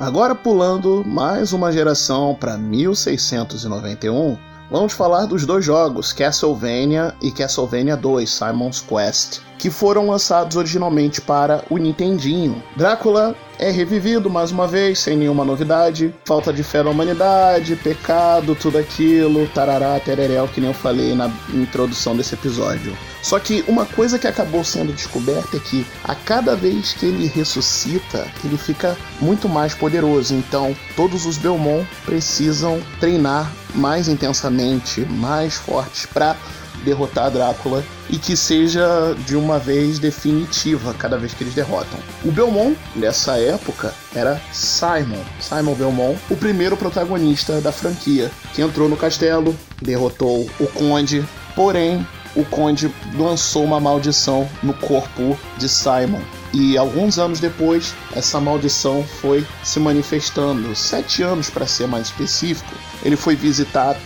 Agora 0.00 0.32
pulando 0.32 1.04
mais 1.04 1.52
uma 1.52 1.72
geração 1.72 2.32
para 2.32 2.56
1691, 2.56 4.38
vamos 4.70 4.92
falar 4.92 5.26
dos 5.26 5.44
dois 5.44 5.64
jogos, 5.64 6.12
Castlevania 6.12 7.12
e 7.20 7.32
Castlevania 7.32 7.96
2 7.96 8.30
Simon's 8.30 8.80
Quest, 8.80 9.40
que 9.58 9.70
foram 9.70 10.06
lançados 10.06 10.56
originalmente 10.56 11.20
para 11.20 11.64
o 11.68 11.76
Nintendinho. 11.78 12.62
Drácula 12.76 13.34
é 13.58 13.72
revivido 13.72 14.30
mais 14.30 14.52
uma 14.52 14.68
vez, 14.68 15.00
sem 15.00 15.16
nenhuma 15.16 15.44
novidade. 15.44 16.14
Falta 16.24 16.52
de 16.52 16.62
fé 16.62 16.80
na 16.80 16.90
humanidade, 16.90 17.74
pecado, 17.74 18.54
tudo 18.54 18.78
aquilo, 18.78 19.48
tarará, 19.48 19.98
tereréu, 19.98 20.46
que 20.46 20.60
nem 20.60 20.70
eu 20.70 20.74
falei 20.74 21.12
na 21.12 21.28
introdução 21.52 22.16
desse 22.16 22.34
episódio. 22.34 22.96
Só 23.22 23.38
que 23.38 23.64
uma 23.66 23.84
coisa 23.84 24.18
que 24.18 24.26
acabou 24.26 24.64
sendo 24.64 24.92
descoberta 24.92 25.56
é 25.56 25.60
que 25.60 25.86
a 26.04 26.14
cada 26.14 26.54
vez 26.54 26.92
que 26.92 27.06
ele 27.06 27.26
ressuscita, 27.26 28.26
ele 28.44 28.56
fica 28.56 28.96
muito 29.20 29.48
mais 29.48 29.74
poderoso. 29.74 30.34
Então, 30.34 30.74
todos 30.96 31.26
os 31.26 31.36
Belmont 31.36 31.86
precisam 32.04 32.80
treinar 33.00 33.50
mais 33.74 34.08
intensamente, 34.08 35.00
mais 35.00 35.54
fortes 35.54 36.06
para 36.06 36.36
derrotar 36.84 37.30
Drácula 37.30 37.84
e 38.08 38.18
que 38.18 38.36
seja 38.36 39.14
de 39.26 39.36
uma 39.36 39.58
vez 39.58 39.98
definitiva 39.98 40.94
cada 40.94 41.18
vez 41.18 41.34
que 41.34 41.42
eles 41.42 41.54
derrotam. 41.54 41.98
O 42.24 42.30
Belmont, 42.30 42.78
nessa 42.94 43.36
época, 43.36 43.92
era 44.14 44.40
Simon, 44.52 45.22
Simon 45.40 45.74
Belmont, 45.74 46.18
o 46.30 46.36
primeiro 46.36 46.76
protagonista 46.76 47.60
da 47.60 47.72
franquia, 47.72 48.30
que 48.54 48.62
entrou 48.62 48.88
no 48.88 48.96
castelo, 48.96 49.56
derrotou 49.82 50.48
o 50.58 50.66
Conde, 50.68 51.26
porém 51.54 52.06
o 52.38 52.44
Conde 52.44 52.88
lançou 53.16 53.64
uma 53.64 53.80
maldição 53.80 54.48
no 54.62 54.72
corpo 54.72 55.36
de 55.58 55.68
Simon. 55.68 56.20
E 56.54 56.78
alguns 56.78 57.18
anos 57.18 57.40
depois, 57.40 57.92
essa 58.14 58.40
maldição 58.40 59.02
foi 59.02 59.44
se 59.64 59.80
manifestando. 59.80 60.74
Sete 60.74 61.20
anos, 61.22 61.50
para 61.50 61.66
ser 61.66 61.88
mais 61.88 62.06
específico, 62.06 62.72
ele 63.04 63.16
foi 63.16 63.34
visitar 63.34 63.96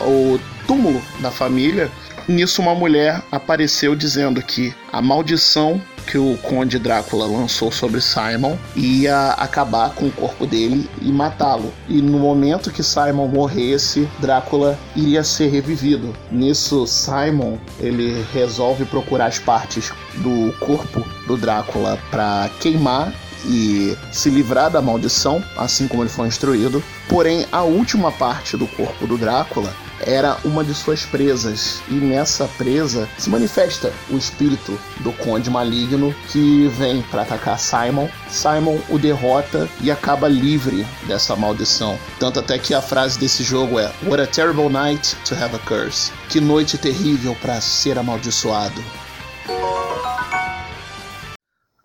o 0.00 0.38
túmulo 0.66 1.00
da 1.20 1.30
família. 1.30 1.90
Nisso, 2.26 2.62
uma 2.62 2.74
mulher 2.74 3.22
apareceu 3.30 3.94
dizendo 3.94 4.42
que 4.42 4.74
a 4.90 5.02
maldição 5.02 5.80
que 6.06 6.18
o 6.18 6.36
Conde 6.38 6.78
Drácula 6.78 7.26
lançou 7.26 7.72
sobre 7.72 8.00
Simon 8.00 8.56
ia 8.76 9.30
acabar 9.32 9.94
com 9.94 10.06
o 10.06 10.12
corpo 10.12 10.46
dele 10.46 10.88
e 11.00 11.10
matá-lo. 11.10 11.72
E 11.88 12.00
no 12.00 12.18
momento 12.18 12.70
que 12.70 12.82
Simon 12.82 13.28
morresse, 13.28 14.08
Drácula 14.18 14.78
iria 14.94 15.24
ser 15.24 15.48
revivido. 15.48 16.14
Nisso, 16.30 16.86
Simon 16.86 17.58
ele 17.80 18.24
resolve 18.32 18.84
procurar 18.84 19.26
as 19.26 19.38
partes 19.38 19.92
do 20.16 20.52
corpo 20.58 21.04
do 21.26 21.36
Drácula 21.36 21.98
para 22.10 22.50
queimar 22.60 23.12
e 23.46 23.96
se 24.10 24.30
livrar 24.30 24.70
da 24.70 24.80
maldição, 24.80 25.42
assim 25.56 25.86
como 25.86 26.02
ele 26.02 26.10
foi 26.10 26.28
instruído. 26.28 26.82
Porém, 27.08 27.46
a 27.52 27.62
última 27.62 28.10
parte 28.10 28.56
do 28.56 28.66
corpo 28.66 29.06
do 29.06 29.18
Drácula 29.18 29.74
era 30.06 30.36
uma 30.44 30.64
de 30.64 30.74
suas 30.74 31.04
presas. 31.04 31.80
E 31.88 31.94
nessa 31.94 32.46
presa 32.56 33.08
se 33.18 33.30
manifesta 33.30 33.92
o 34.10 34.16
espírito 34.16 34.78
do 35.00 35.12
Conde 35.12 35.50
Maligno 35.50 36.14
que 36.28 36.68
vem 36.68 37.02
para 37.02 37.22
atacar 37.22 37.58
Simon. 37.58 38.08
Simon 38.28 38.78
o 38.88 38.98
derrota 38.98 39.68
e 39.80 39.90
acaba 39.90 40.28
livre 40.28 40.86
dessa 41.06 41.36
maldição. 41.36 41.98
Tanto 42.18 42.40
até 42.40 42.58
que 42.58 42.74
a 42.74 42.82
frase 42.82 43.18
desse 43.18 43.42
jogo 43.42 43.78
é 43.78 43.92
What 44.04 44.22
a 44.22 44.26
terrible 44.26 44.68
night 44.68 45.16
to 45.26 45.34
have 45.34 45.54
a 45.54 45.58
curse. 45.60 46.12
Que 46.28 46.40
noite 46.40 46.78
terrível 46.78 47.36
para 47.40 47.60
ser 47.60 47.98
amaldiçoado. 47.98 48.82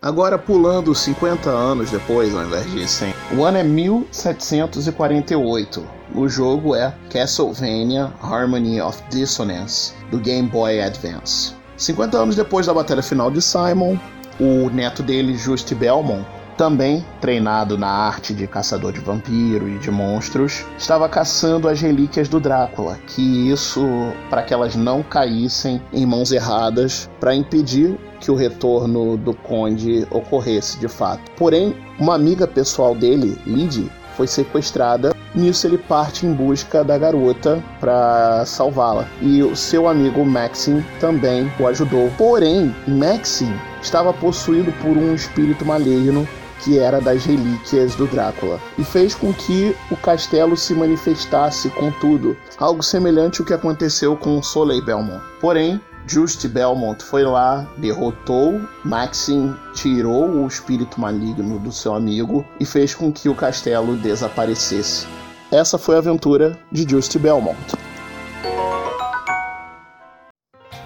Agora 0.01 0.37
pulando 0.37 0.95
50 0.95 1.49
anos 1.49 1.91
depois, 1.91 2.33
ao 2.33 2.45
invés 2.45 2.71
de 2.71 2.87
100. 2.87 3.13
O 3.37 3.43
ano 3.43 3.59
é 3.59 3.63
1748. 3.63 5.87
O 6.15 6.27
jogo 6.27 6.75
é 6.75 6.91
Castlevania 7.11 8.11
Harmony 8.23 8.81
of 8.81 8.99
Dissonance, 9.11 9.93
do 10.09 10.17
Game 10.17 10.47
Boy 10.47 10.81
Advance. 10.81 11.53
50 11.77 12.17
anos 12.17 12.35
depois 12.35 12.65
da 12.65 12.73
batalha 12.73 13.03
final 13.03 13.29
de 13.29 13.39
Simon, 13.39 13.99
o 14.39 14.71
neto 14.71 15.03
dele, 15.03 15.37
Just 15.37 15.71
Belmont, 15.75 16.25
também 16.59 17.05
treinado 17.21 17.77
na 17.77 17.87
arte 17.87 18.33
de 18.33 18.45
caçador 18.45 18.91
de 18.91 18.99
vampiro 18.99 19.69
e 19.69 19.77
de 19.77 19.89
monstros, 19.89 20.65
estava 20.77 21.07
caçando 21.07 21.69
as 21.69 21.79
relíquias 21.79 22.27
do 22.27 22.37
Drácula, 22.37 22.97
que 23.07 23.49
isso 23.49 23.81
para 24.29 24.43
que 24.43 24.53
elas 24.53 24.75
não 24.75 25.01
caíssem 25.01 25.81
em 25.93 26.05
mãos 26.05 26.33
erradas, 26.33 27.09
para 27.17 27.33
impedir 27.33 27.97
que 28.19 28.29
o 28.29 28.35
retorno 28.35 29.15
do 29.15 29.33
conde 29.33 30.05
ocorresse 30.11 30.77
de 30.77 30.89
fato. 30.89 31.31
Porém, 31.37 31.73
uma 31.97 32.13
amiga 32.13 32.45
pessoal 32.45 32.93
dele, 32.93 33.37
Lydie, 33.47 33.89
foi 34.17 34.27
sequestrada. 34.27 35.15
Nisso 35.33 35.65
ele 35.65 35.77
parte 35.77 36.25
em 36.25 36.33
busca 36.33 36.83
da 36.83 36.97
garota 36.97 37.63
para 37.79 38.43
salvá-la. 38.45 39.07
E 39.21 39.41
o 39.41 39.55
seu 39.55 39.87
amigo 39.87 40.25
Maxim 40.25 40.83
também 40.99 41.49
o 41.57 41.65
ajudou. 41.67 42.11
Porém, 42.17 42.75
Maxim 42.85 43.53
estava 43.81 44.11
possuído 44.11 44.73
por 44.81 44.97
um 44.97 45.15
espírito 45.15 45.65
maligno 45.65 46.27
que 46.59 46.77
era 46.77 47.01
das 47.01 47.25
relíquias 47.25 47.95
do 47.95 48.07
Drácula, 48.07 48.59
e 48.77 48.83
fez 48.83 49.15
com 49.15 49.33
que 49.33 49.75
o 49.89 49.97
castelo 49.97 50.55
se 50.55 50.73
manifestasse 50.73 51.69
com 51.69 51.91
tudo, 51.91 52.35
algo 52.57 52.83
semelhante 52.83 53.41
ao 53.41 53.47
que 53.47 53.53
aconteceu 53.53 54.15
com 54.15 54.41
Soleil 54.41 54.83
Belmont. 54.83 55.23
Porém, 55.39 55.81
Just 56.07 56.47
Belmont 56.47 57.03
foi 57.03 57.23
lá, 57.23 57.67
derrotou, 57.77 58.59
Maxim 58.83 59.55
tirou 59.75 60.27
o 60.27 60.47
espírito 60.47 60.99
maligno 60.99 61.59
do 61.59 61.71
seu 61.71 61.93
amigo 61.93 62.43
e 62.59 62.65
fez 62.65 62.95
com 62.95 63.11
que 63.11 63.29
o 63.29 63.35
castelo 63.35 63.95
desaparecesse. 63.95 65.05
Essa 65.51 65.77
foi 65.77 65.95
a 65.95 65.99
aventura 65.99 66.59
de 66.71 66.87
Just 66.89 67.17
Belmont. 67.17 67.57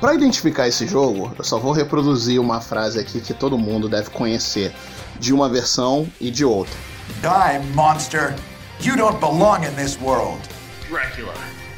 Para 0.03 0.15
identificar 0.15 0.67
esse 0.67 0.85
jogo, 0.85 1.31
eu 1.37 1.43
só 1.45 1.57
vou 1.57 1.71
reproduzir 1.71 2.37
uma 2.41 2.59
frase 2.59 2.99
aqui 2.99 3.21
que 3.21 3.33
todo 3.33 3.57
mundo 3.57 3.87
deve 3.87 4.09
conhecer, 4.09 4.75
de 5.19 5.33
uma 5.33 5.49
versão 5.49 6.07
e 6.19 6.29
de 6.29 6.45
outra. 6.45 6.73
Die, 7.21 7.59
monster! 7.73 8.35
You 8.81 8.95
don't 8.95 9.19
belong 9.19 9.63
in 9.63 9.75
this 9.75 9.97
world! 9.99 10.39
Dracula, 10.89 11.33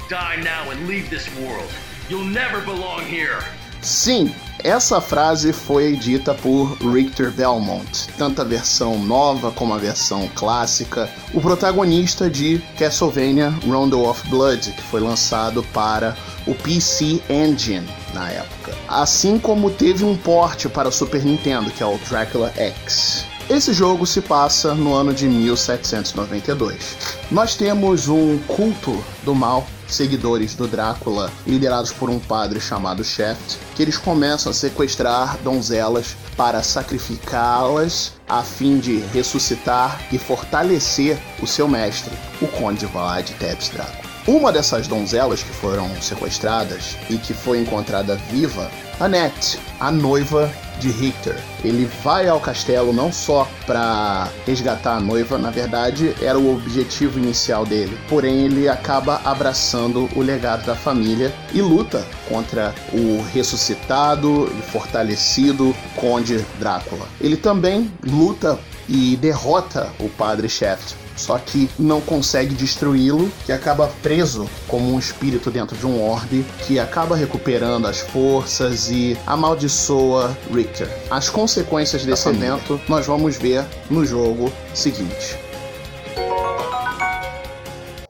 die 0.10 0.38
now 0.44 0.72
and 0.72 0.88
leave 0.88 1.10
this 1.10 1.28
world. 1.40 1.70
You'll 2.10 2.26
never 2.26 2.62
belong 2.62 3.02
here. 3.02 3.40
Sim, 3.82 4.34
essa 4.64 5.00
frase 5.00 5.54
foi 5.54 5.96
dita 5.96 6.34
por 6.34 6.76
Richter 6.82 7.30
Belmont, 7.32 8.08
tanto 8.18 8.42
a 8.42 8.44
versão 8.44 8.98
nova 8.98 9.52
como 9.52 9.76
a 9.76 9.78
versão 9.78 10.28
clássica, 10.34 11.08
o 11.34 11.40
protagonista 11.40 12.28
de 12.28 12.60
Castlevania 12.78 13.50
Rondo 13.64 14.04
of 14.04 14.28
Blood, 14.28 14.72
que 14.72 14.82
foi 14.82 15.02
lançado 15.02 15.64
para 15.72 16.18
o 16.48 16.56
PC 16.56 17.22
Engine 17.30 17.88
na 18.16 18.32
época. 18.32 18.74
Assim 18.88 19.38
como 19.38 19.70
teve 19.70 20.04
um 20.04 20.18
porte 20.18 20.68
para 20.68 20.90
Super 20.90 21.24
Nintendo, 21.24 21.70
que 21.70 21.84
é 21.84 21.86
o 21.86 22.00
Dracula 22.10 22.52
X. 22.56 23.26
Esse 23.48 23.74
jogo 23.74 24.08
se 24.08 24.22
passa 24.22 24.74
no 24.74 24.96
ano 24.96 25.14
de 25.14 25.28
1792. 25.28 26.98
Nós 27.30 27.56
temos 27.56 28.08
um 28.08 28.40
culto 28.40 29.04
do 29.24 29.36
mal 29.36 29.68
seguidores 29.88 30.56
do 30.56 30.68
Drácula, 30.68 31.32
liderados 31.46 31.92
por 31.92 32.10
um 32.10 32.18
padre 32.20 32.60
chamado 32.60 33.04
Shaft, 33.04 33.58
que 33.76 33.84
eles 33.84 33.98
começam 33.98 34.52
a 34.52 34.56
sequestrar 34.56 35.38
donzelas 35.44 36.16
para 36.36 36.64
sacrificá-las 36.64 38.14
a 38.28 38.42
fim 38.42 38.80
de 38.80 38.98
ressuscitar 39.14 40.02
e 40.12 40.18
fortalecer 40.18 41.20
o 41.40 41.46
seu 41.46 41.68
mestre, 41.68 42.14
o 42.42 42.48
Conde 42.48 42.88
Vlad 42.88 43.30
Tepes 43.38 43.70
Drácula. 43.70 44.05
Uma 44.28 44.52
dessas 44.52 44.88
donzelas 44.88 45.44
que 45.44 45.52
foram 45.52 45.90
sequestradas 46.02 46.98
e 47.12 47.18
que 47.18 47.32
foi 47.32 47.60
encontrada 47.60 48.16
viva, 48.32 48.72
Annette, 49.00 49.60
a 49.80 49.92
noiva 49.92 50.52
de 50.80 50.90
Richter. 50.90 51.36
Ele 51.64 51.86
vai 52.04 52.28
ao 52.28 52.40
castelo 52.40 52.92
não 52.92 53.12
só 53.12 53.48
para 53.68 54.28
resgatar 54.46 54.96
a 54.96 55.00
noiva, 55.00 55.38
na 55.38 55.52
verdade 55.52 56.16
era 56.22 56.40
o 56.40 56.56
objetivo 56.56 57.20
inicial 57.20 57.68
dele. 57.68 57.96
Porém, 58.10 58.46
ele 58.46 58.68
acaba 58.68 59.22
abraçando 59.24 60.10
o 60.16 60.22
legado 60.22 60.66
da 60.66 60.76
família 60.76 61.32
e 61.54 61.62
luta 61.62 62.04
contra 62.28 62.74
o 62.92 63.24
ressuscitado 63.32 64.52
e 64.58 64.62
fortalecido 64.72 65.76
Conde 65.96 66.44
Drácula. 66.60 67.06
Ele 67.22 67.38
também 67.38 67.92
luta 68.04 68.58
e 68.90 69.16
derrota 69.18 69.90
o 70.00 70.10
Padre 70.10 70.50
Shaft 70.50 71.05
só 71.16 71.38
que 71.38 71.70
não 71.78 72.02
consegue 72.02 72.54
destruí-lo, 72.54 73.32
que 73.46 73.52
acaba 73.52 73.88
preso 74.02 74.50
como 74.68 74.94
um 74.94 75.00
espírito 75.00 75.50
dentro 75.50 75.76
de 75.78 75.86
um 75.86 76.02
orbe, 76.02 76.46
que 76.66 76.80
acaba 76.80 77.16
recuperando 77.16 77.88
as 77.88 78.00
forças 78.00 78.90
e 78.90 79.18
amaldiçoa 79.26 80.36
Richter. 80.54 80.90
As 81.10 81.30
consequências 81.30 82.06
desse 82.06 82.28
evento 82.30 82.80
nós 82.88 83.06
vamos 83.06 83.38
ver 83.38 83.66
no 83.90 84.06
jogo 84.06 84.52
seguinte. 84.74 85.45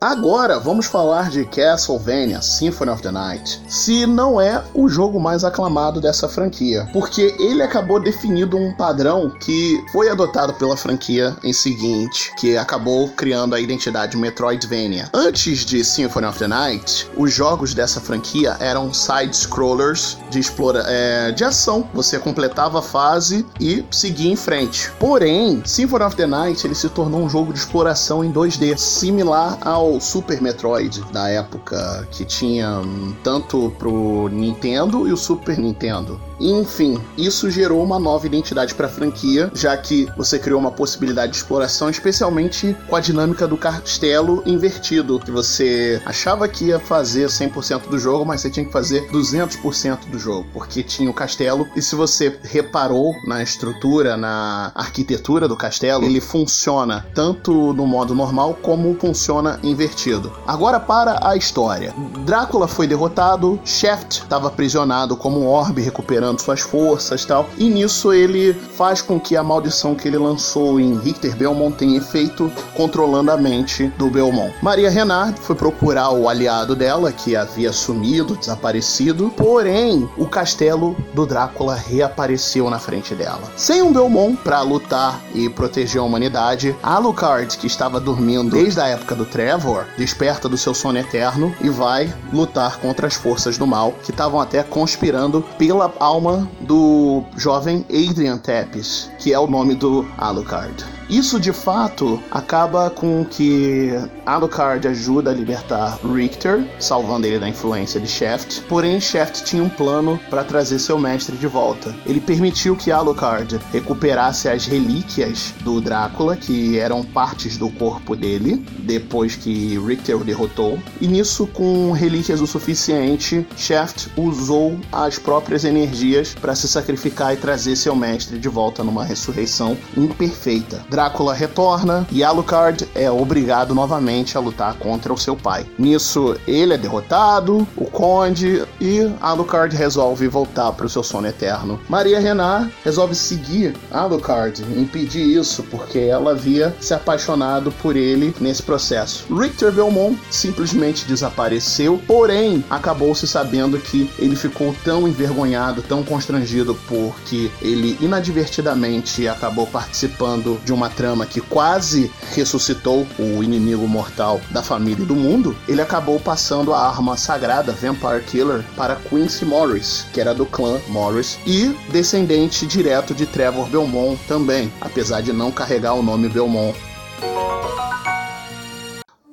Agora 0.06 0.60
vamos 0.60 0.86
falar 0.86 1.32
de 1.32 1.44
Castlevania 1.46 2.40
Symphony 2.40 2.92
of 2.92 3.02
the 3.02 3.10
Night. 3.10 3.60
Se 3.68 4.06
não 4.06 4.40
é 4.40 4.64
o 4.72 4.88
jogo 4.88 5.20
mais 5.20 5.44
aclamado 5.44 6.00
dessa 6.00 6.30
franquia, 6.30 6.88
porque 6.94 7.36
ele 7.40 7.64
acabou 7.64 8.00
definindo 8.00 8.56
um 8.56 8.72
padrão 8.72 9.32
que 9.32 9.84
foi 9.92 10.08
adotado 10.08 10.54
pela 10.54 10.78
franquia 10.78 11.36
em 11.44 11.52
seguinte, 11.52 12.32
que 12.38 12.56
acabou 12.56 13.10
criando 13.10 13.56
a 13.56 13.60
identidade 13.60 14.16
Metroidvania. 14.16 15.10
Antes 15.12 15.66
de 15.66 15.84
Symphony 15.84 16.28
of 16.28 16.38
the 16.38 16.48
Night, 16.48 17.10
os 17.18 17.34
jogos 17.34 17.74
dessa 17.74 18.00
franquia 18.00 18.58
eram 18.60 18.94
side-scrollers 18.94 20.20
de 20.30 20.40
explora 20.40 20.84
é, 20.86 21.32
de 21.32 21.44
ação. 21.44 21.90
Você 21.96 22.20
completava 22.20 22.78
a 22.78 22.84
fase 22.84 23.44
e 23.60 23.84
seguia 23.90 24.32
em 24.32 24.36
frente. 24.36 24.92
Porém, 25.00 25.64
Symphony 25.66 26.04
of 26.04 26.16
the 26.16 26.28
Night 26.28 26.68
ele 26.68 26.76
se 26.76 26.90
tornou 26.90 27.22
um 27.22 27.30
jogo 27.30 27.52
de 27.52 27.58
exploração 27.58 28.24
em 28.24 28.32
2D, 28.32 28.78
similar 28.78 29.58
ao 29.62 29.95
Super 30.00 30.42
Metroid 30.42 31.02
da 31.12 31.30
época, 31.30 32.08
que 32.12 32.26
tinha 32.26 32.82
tanto 33.24 33.72
pro 33.78 34.28
Nintendo 34.30 35.08
e 35.08 35.12
o 35.12 35.18
Super 35.18 35.58
Nintendo. 35.58 36.20
Enfim, 36.40 37.02
isso 37.18 37.50
gerou 37.50 37.84
uma 37.84 38.00
nova 38.00 38.26
identidade 38.26 38.74
para 38.74 38.88
a 38.88 38.90
franquia, 38.90 39.52
já 39.54 39.76
que 39.78 40.08
você 40.18 40.38
criou 40.38 40.60
uma 40.60 40.72
possibilidade 40.72 41.32
de 41.32 41.38
exploração, 41.38 41.90
especialmente 41.90 42.76
com 42.88 42.96
a 42.96 43.00
dinâmica 43.00 43.48
do 43.48 43.58
castelo 43.58 44.44
invertido, 44.46 45.20
que 45.20 45.32
você 45.32 46.02
achava 46.06 46.48
que 46.48 46.66
ia 46.66 46.80
fazer 46.80 47.28
100% 47.28 47.88
do 47.90 47.98
jogo, 47.98 48.26
mas 48.26 48.42
você 48.42 48.50
tinha 48.50 48.66
que 48.66 48.72
fazer 48.72 49.08
200% 49.10 50.10
do 50.10 50.20
jogo, 50.20 50.48
porque 50.54 50.84
tinha 50.84 51.10
o 51.10 51.14
castelo 51.14 51.68
e 51.76 51.82
se 51.82 51.96
você 51.96 52.38
reparou 52.44 53.14
na 53.26 53.42
estrutura, 53.42 54.18
na 54.18 54.72
arquitetura 54.76 55.48
do 55.48 55.56
castelo, 55.56 56.04
ele 56.04 56.20
funciona 56.20 57.06
tanto 57.14 57.74
no 57.74 57.88
modo 57.88 58.14
normal 58.14 58.58
como 58.62 58.96
funciona 59.00 59.60
invertido. 59.64 60.34
Agora 60.46 60.80
para 60.80 61.28
a 61.28 61.36
história. 61.36 61.94
Drácula 62.26 62.68
foi 62.68 62.88
derrotado, 62.88 63.60
Shaft 63.64 64.24
estava 64.24 64.48
aprisionado 64.48 65.16
como 65.16 65.42
um 65.42 65.48
orbe 65.48 65.82
recuperando 65.82 66.25
recuperando 66.26 66.42
suas 66.42 66.62
forças 66.62 67.26
tal. 67.26 67.50
E 67.58 67.70
nisso 67.70 68.12
ele 68.12 68.54
faz 68.54 69.02
com 69.02 69.20
que 69.20 69.36
a 69.36 69.44
maldição 69.44 69.96
que 69.96 70.08
ele 70.08 70.18
lançou 70.18 70.80
em 70.80 70.98
Richter 71.00 71.36
Belmont 71.36 71.78
tenha 71.78 71.98
efeito, 71.98 72.52
controlando 72.74 73.32
a 73.32 73.38
mente 73.38 73.88
do 73.98 74.10
Belmont. 74.10 74.54
Maria 74.62 74.90
Renard 74.90 75.40
foi 75.40 75.56
procurar 75.56 76.12
o 76.12 76.28
aliado 76.28 76.76
dela, 76.76 77.12
que 77.12 77.36
havia 77.36 77.72
sumido, 77.72 78.36
desaparecido, 78.36 79.32
porém 79.36 80.10
o 80.18 80.26
castelo 80.26 80.96
do 81.14 81.26
Drácula 81.26 81.76
reapareceu 81.76 82.70
na 82.70 82.80
frente 82.80 83.14
dela. 83.14 83.44
Sem 83.56 83.82
um 83.82 83.94
Belmont 83.94 84.38
para 84.38 84.62
lutar 84.62 85.22
e 85.34 85.50
proteger 85.50 86.02
a 86.02 86.04
humanidade, 86.04 86.76
Alucard, 86.82 87.58
que 87.58 87.68
estava 87.68 88.00
dormindo 88.00 88.52
desde 88.52 88.80
a 88.80 88.88
época 88.88 89.16
do 89.16 89.26
Trevor, 89.26 89.86
desperta 89.98 90.48
do 90.50 90.58
seu 90.58 90.74
sono 90.74 90.98
eterno 90.98 91.54
e 91.62 91.70
vai 91.70 92.14
lutar 92.32 92.78
contra 92.78 93.08
as 93.08 93.16
forças 93.16 93.58
do 93.58 93.68
mal, 93.68 93.94
que 94.04 94.12
estavam 94.12 94.40
até 94.40 94.64
conspirando 94.64 95.44
pela 95.58 95.94
alma 96.00 96.15
do 96.62 97.24
jovem 97.36 97.86
Adrian 97.90 98.38
Tepes, 98.38 99.10
que 99.20 99.34
é 99.34 99.40
o 99.40 99.48
nome 99.48 99.76
do 99.76 100.08
Alucard. 100.18 100.95
Isso 101.10 101.40
de 101.40 101.54
fato 101.54 102.22
acaba 102.32 102.90
com 102.90 103.24
que 103.24 103.92
Alucard 104.26 104.88
ajuda 104.88 105.30
a 105.30 105.34
libertar 105.34 106.00
Richter, 106.04 106.66
salvando 106.80 107.28
ele 107.28 107.38
da 107.38 107.48
influência 107.48 108.00
de 108.00 108.08
Shaft. 108.08 108.62
Porém, 108.68 109.00
Shaft 109.00 109.44
tinha 109.44 109.62
um 109.62 109.70
plano 109.70 110.20
para 110.30 110.44
trazer 110.44 110.80
seu 110.80 110.98
mestre 110.98 111.38
de 111.38 111.46
volta. 111.46 111.96
Ele 112.06 112.20
permitiu 112.20 112.76
que 112.76 112.92
Alucard 112.92 113.60
recuperasse 113.72 114.50
as 114.50 114.66
relíquias 114.66 115.54
do 115.62 115.80
Drácula, 115.80 116.36
que 116.36 116.80
eram 116.80 117.04
partes 117.04 117.56
do 117.56 117.70
corpo 117.70 118.16
dele, 118.16 118.66
depois 118.80 119.36
que 119.36 119.78
Richter 119.78 120.20
o 120.20 120.24
derrotou. 120.24 120.80
E 121.00 121.08
nisso, 121.08 121.46
com 121.48 121.92
relíquias 121.92 122.42
o 122.42 122.48
suficiente, 122.48 123.46
Shaft 123.56 124.08
usou 124.18 124.80
as 124.92 125.20
próprias 125.20 125.64
energias 125.66 126.34
para 126.34 126.56
se 126.56 126.68
sacrificar 126.68 127.34
e 127.34 127.38
trazer 127.38 127.76
seu 127.76 127.96
mestre 127.96 128.40
de 128.40 128.50
volta 128.50 128.84
numa 128.84 129.04
ressurreição 129.04 129.78
imperfeita. 129.96 130.84
Drácula 130.96 131.34
retorna 131.34 132.08
e 132.10 132.24
Alucard 132.24 132.88
é 132.96 133.12
obrigado 133.12 133.76
novamente 133.76 134.38
a 134.38 134.40
lutar 134.40 134.76
contra 134.76 135.12
o 135.12 135.18
seu 135.18 135.36
pai. 135.36 135.66
Nisso, 135.78 136.38
ele 136.48 136.74
é 136.74 136.78
derrotado, 136.78 137.68
o 137.76 137.84
Conde 137.84 138.64
e 138.80 139.12
Alucard 139.20 139.76
resolve 139.76 140.26
voltar 140.30 140.72
para 140.72 140.86
o 140.86 140.90
seu 140.90 141.04
sono 141.04 141.28
eterno. 141.28 141.82
Maria 141.90 142.18
Renard 142.18 142.72
resolve 142.82 143.14
seguir 143.14 143.76
Alucard 143.92 144.64
impedir 144.80 145.38
isso 145.38 145.64
porque 145.64 146.00
ela 146.00 146.32
havia 146.32 146.74
se 146.80 146.94
apaixonado 146.94 147.74
por 147.82 147.98
ele 147.98 148.34
nesse 148.40 148.64
processo. 148.64 149.26
Richter 149.36 149.74
Belmont 149.74 150.18
simplesmente 150.32 151.04
desapareceu, 151.06 152.02
porém 152.08 152.64
acabou 152.70 153.14
se 153.14 153.28
sabendo 153.28 153.78
que 153.80 154.10
ele 154.18 154.38
ficou 154.38 154.74
tão 154.86 155.06
envergonhado, 155.10 155.82
tão 155.82 156.04
constrangido 156.04 156.74
porque 156.88 157.52
ele 157.62 157.98
inadvertidamente 158.00 159.28
acabou 159.28 159.68
participando 159.68 160.58
de 160.64 160.72
uma 160.72 160.85
trama 160.90 161.26
que 161.26 161.42
quase 161.42 162.12
ressuscitou 162.34 163.08
o 163.20 163.44
inimigo 163.44 163.88
mortal 163.88 164.42
da 164.52 164.62
família 164.62 165.04
e 165.04 165.06
do 165.06 165.16
mundo, 165.16 165.56
ele 165.68 165.82
acabou 165.82 166.20
passando 166.20 166.74
a 166.74 166.88
arma 166.88 167.18
sagrada 167.18 167.72
Vampire 167.72 168.24
Killer 168.26 168.64
para 168.76 168.96
Quincy 168.96 169.46
Morris, 169.46 170.06
que 170.14 170.22
era 170.22 170.34
do 170.34 170.46
clã 170.46 170.80
Morris 170.88 171.38
e 171.46 171.76
descendente 171.92 172.66
direto 172.66 173.14
de 173.14 173.26
Trevor 173.26 173.68
Belmont 173.68 174.20
também, 174.28 174.72
apesar 174.82 175.22
de 175.22 175.32
não 175.32 175.52
carregar 175.52 175.94
o 175.94 176.04
nome 176.04 176.30
Belmont. 176.30 176.78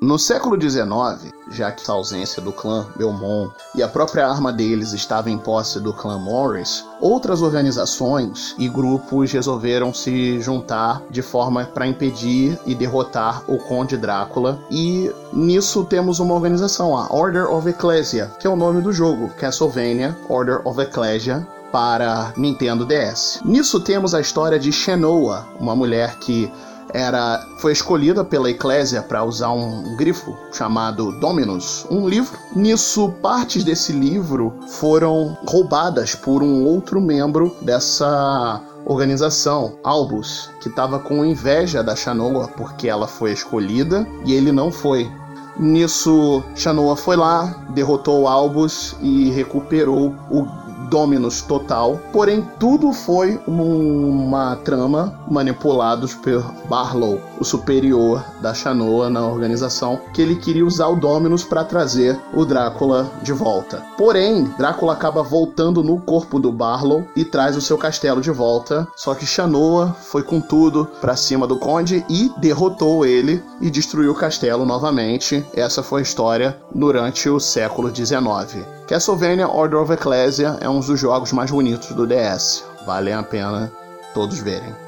No 0.01 0.19
século 0.19 0.61
XIX, 0.61 1.32
já 1.53 1.71
que 1.71 1.89
a 1.89 1.95
ausência 1.95 2.43
do 2.43 2.53
clã 2.53 2.87
Belmont 2.97 3.53
e 3.75 3.83
a 3.83 3.89
própria 3.89 4.27
arma 4.27 4.53
deles 4.53 4.93
estava 4.93 5.31
em 5.31 5.39
posse 5.39 5.79
do 5.79 5.93
clã 5.93 6.19
Morris, 6.19 6.85
outras 7.01 7.43
organizações 7.43 8.55
e 8.59 8.69
grupos 8.69 9.33
resolveram 9.33 9.93
se 9.93 10.41
juntar 10.41 11.03
de 11.11 11.23
forma 11.23 11.65
para 11.65 11.87
impedir 11.87 12.59
e 12.67 12.75
derrotar 12.75 13.43
o 13.47 13.59
Conde 13.59 13.97
Drácula. 13.97 14.59
E 14.71 15.11
nisso 15.33 15.85
temos 15.85 16.19
uma 16.19 16.35
organização, 16.35 16.97
a 16.97 17.13
Order 17.13 17.51
of 17.53 17.69
Ecclesia, 17.69 18.31
que 18.41 18.47
é 18.47 18.51
o 18.51 18.57
nome 18.57 18.81
do 18.81 18.93
jogo, 18.93 19.29
Castlevania 19.31 20.17
Order 20.29 20.67
of 20.67 20.81
Ecclesia, 20.81 21.47
para 21.73 22.35
Nintendo 22.37 22.85
DS. 22.85 23.41
Nisso 23.45 23.81
temos 23.81 24.15
a 24.15 24.21
história 24.21 24.59
de 24.59 24.71
Shenoa, 24.71 25.47
uma 25.59 25.75
mulher 25.75 26.17
que 26.17 26.53
era 26.93 27.47
foi 27.59 27.73
escolhida 27.73 28.25
pela 28.25 28.51
Eclésia 28.51 29.03
para 29.03 29.25
usar 29.25 29.51
um 29.51 29.97
grifo 29.97 30.37
chamado 30.53 31.13
Dominus, 31.21 31.87
um 31.91 32.09
livro. 32.09 32.39
Nisso, 32.55 33.11
partes 33.23 33.65
desse 33.65 33.93
livro 33.93 34.53
foram 34.69 35.37
roubadas 35.47 36.15
por 36.15 36.43
um 36.43 36.65
outro 36.65 37.01
membro 37.01 37.55
dessa 37.63 38.61
organização, 38.85 39.79
Albus, 39.83 40.51
que 40.61 40.69
estava 40.69 40.99
com 40.99 41.25
inveja 41.25 41.83
da 41.83 41.95
Shanoa 41.95 42.49
porque 42.49 42.89
ela 42.89 43.07
foi 43.07 43.33
escolhida 43.33 44.07
e 44.25 44.33
ele 44.33 44.51
não 44.51 44.71
foi. 44.71 45.11
Nisso, 45.57 46.43
Shanoa 46.55 46.97
foi 46.97 47.17
lá, 47.17 47.67
derrotou 47.71 48.27
Albus 48.27 48.97
e 49.03 49.31
recuperou 49.31 50.15
o 50.31 50.47
Dominus 50.93 51.41
total, 51.41 51.99
porém 52.13 52.47
tudo 52.61 52.93
foi 52.93 53.41
uma 53.47 54.57
trama 54.57 55.19
manipulados 55.27 56.13
por 56.13 56.45
Barlow, 56.69 57.19
o 57.41 57.45
superior 57.45 58.23
da 58.43 58.53
Shanoa 58.53 59.09
na 59.09 59.27
organização, 59.27 59.99
que 60.13 60.21
ele 60.21 60.37
queria 60.37 60.67
usar 60.67 60.89
o 60.89 60.97
Dominus 60.97 61.45
para 61.45 61.65
trazer 61.65 62.21
o 62.35 62.45
Drácula 62.45 63.11
de 63.23 63.33
volta. 63.33 63.83
Porém, 63.97 64.45
Drácula 64.59 64.93
acaba 64.93 65.23
voltando 65.23 65.83
no 65.83 65.99
corpo 65.99 66.39
do 66.39 66.53
Barlow 66.53 67.07
e 67.17 67.25
traz 67.25 67.57
o 67.57 67.63
seu 67.63 67.79
castelo 67.79 68.21
de 68.21 68.31
volta, 68.31 68.87
só 68.95 69.15
que 69.15 69.25
Shanoa 69.25 69.97
foi 69.99 70.23
com 70.23 70.43
tudo 70.43 70.87
para 71.01 71.17
cima 71.17 71.47
do 71.47 71.57
conde 71.57 72.05
e 72.07 72.31
derrotou 72.37 73.07
ele 73.07 73.43
e 73.63 73.71
destruiu 73.71 74.13
o 74.13 74.15
castelo 74.15 74.67
novamente. 74.67 75.43
Essa 75.55 75.83
foi 75.83 76.01
a 76.01 76.03
história 76.03 76.61
durante 76.75 77.31
o 77.31 77.41
século 77.41 77.89
XIX. 77.89 78.82
Castlevania 78.93 79.49
Order 79.49 79.79
of 79.81 79.91
Ecclesia 79.91 80.59
é 80.61 80.69
um 80.69 80.79
dos 80.79 81.01
jogos 81.01 81.33
mais 81.33 81.51
bonitos 81.51 81.93
do 81.93 82.07
DS. 82.07 82.63
Vale 82.85 83.11
a 83.11 83.23
pena 83.23 83.73
todos 84.13 84.39
verem. 84.39 84.82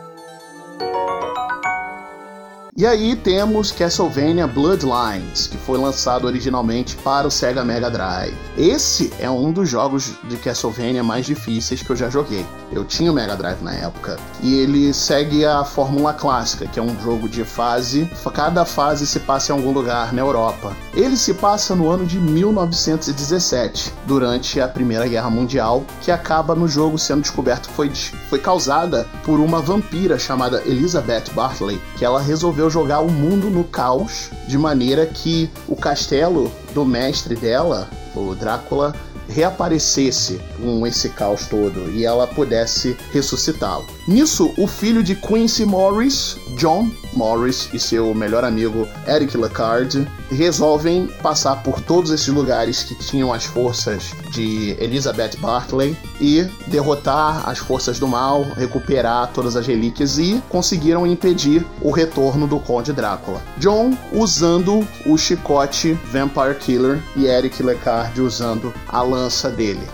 E 2.76 2.84
aí 2.84 3.14
temos 3.14 3.70
Castlevania 3.70 4.48
Bloodlines, 4.48 5.46
que 5.46 5.56
foi 5.56 5.78
lançado 5.78 6.24
originalmente 6.24 6.96
para 6.96 7.24
o 7.24 7.30
Sega 7.30 7.64
Mega 7.64 7.88
Drive. 7.88 8.34
Esse 8.58 9.12
é 9.20 9.30
um 9.30 9.52
dos 9.52 9.68
jogos 9.68 10.14
de 10.24 10.37
Castlevania 10.38 11.04
mais 11.04 11.24
difíceis 11.24 11.82
que 11.82 11.90
eu 11.90 11.94
já 11.94 12.10
joguei. 12.10 12.44
Eu 12.72 12.84
tinha 12.84 13.12
o 13.12 13.14
Mega 13.14 13.37
Drive 13.37 13.62
na 13.62 13.72
época. 13.74 14.18
E 14.42 14.54
ele 14.54 14.92
segue 14.92 15.44
a 15.44 15.62
fórmula 15.62 16.12
clássica, 16.12 16.66
que 16.66 16.80
é 16.80 16.82
um 16.82 17.00
jogo 17.00 17.28
de 17.28 17.44
fase. 17.44 18.10
Cada 18.34 18.64
fase 18.64 19.06
se 19.06 19.20
passa 19.20 19.52
em 19.52 19.56
algum 19.56 19.70
lugar 19.70 20.12
na 20.12 20.22
Europa. 20.22 20.76
Ele 20.92 21.16
se 21.16 21.32
passa 21.32 21.76
no 21.76 21.88
ano 21.88 22.04
de 22.04 22.18
1917, 22.18 23.92
durante 24.04 24.60
a 24.60 24.66
Primeira 24.66 25.06
Guerra 25.06 25.30
Mundial, 25.30 25.84
que 26.00 26.10
acaba 26.10 26.56
no 26.56 26.66
jogo 26.66 26.98
sendo 26.98 27.22
descoberto 27.22 27.70
foi, 27.70 27.92
foi 28.28 28.40
causada 28.40 29.06
por 29.22 29.38
uma 29.38 29.60
vampira 29.60 30.18
chamada 30.18 30.60
Elizabeth 30.66 31.30
Bartley, 31.32 31.80
que 31.96 32.04
ela 32.04 32.20
resolveu 32.20 32.63
jogar 32.70 33.00
o 33.00 33.11
mundo 33.11 33.50
no 33.50 33.64
caos, 33.64 34.31
de 34.46 34.59
maneira 34.59 35.07
que 35.07 35.50
o 35.68 35.77
castelo 35.77 36.50
do 36.72 36.85
mestre 36.85 37.35
dela, 37.35 37.88
o 38.14 38.35
Drácula, 38.35 38.94
reaparecesse 39.29 40.40
com 40.57 40.87
esse 40.87 41.09
caos 41.09 41.46
todo 41.46 41.90
e 41.90 42.05
ela 42.05 42.27
pudesse 42.27 42.96
ressuscitá-lo. 43.12 43.87
Nisso, 44.07 44.53
o 44.59 44.66
filho 44.66 45.03
de 45.03 45.14
Quincy 45.14 45.64
Morris, 45.64 46.37
John 46.57 46.90
Morris, 47.14 47.68
e 47.72 47.79
seu 47.79 48.14
melhor 48.14 48.44
amigo 48.44 48.87
Eric 49.09 49.37
Lecard 49.37 50.07
resolvem 50.34 51.06
passar 51.22 51.62
por 51.62 51.80
todos 51.80 52.10
esses 52.10 52.28
lugares 52.28 52.82
que 52.82 52.94
tinham 52.94 53.32
as 53.32 53.44
forças 53.44 54.12
de 54.30 54.76
Elizabeth 54.78 55.36
Bartley 55.38 55.96
e 56.20 56.42
derrotar 56.66 57.48
as 57.48 57.58
forças 57.58 57.98
do 57.98 58.06
mal, 58.06 58.42
recuperar 58.42 59.30
todas 59.32 59.56
as 59.56 59.66
relíquias 59.66 60.18
e 60.18 60.42
conseguiram 60.48 61.06
impedir 61.06 61.64
o 61.80 61.90
retorno 61.90 62.46
do 62.46 62.58
Conde 62.58 62.92
Drácula. 62.92 63.40
John 63.58 63.96
usando 64.12 64.86
o 65.06 65.16
chicote 65.16 65.92
Vampire 66.12 66.56
Killer 66.56 67.02
e 67.16 67.26
Eric 67.26 67.62
Lecard 67.62 68.20
usando 68.20 68.72
a 68.88 69.02
lança 69.02 69.50
dele. 69.50 69.86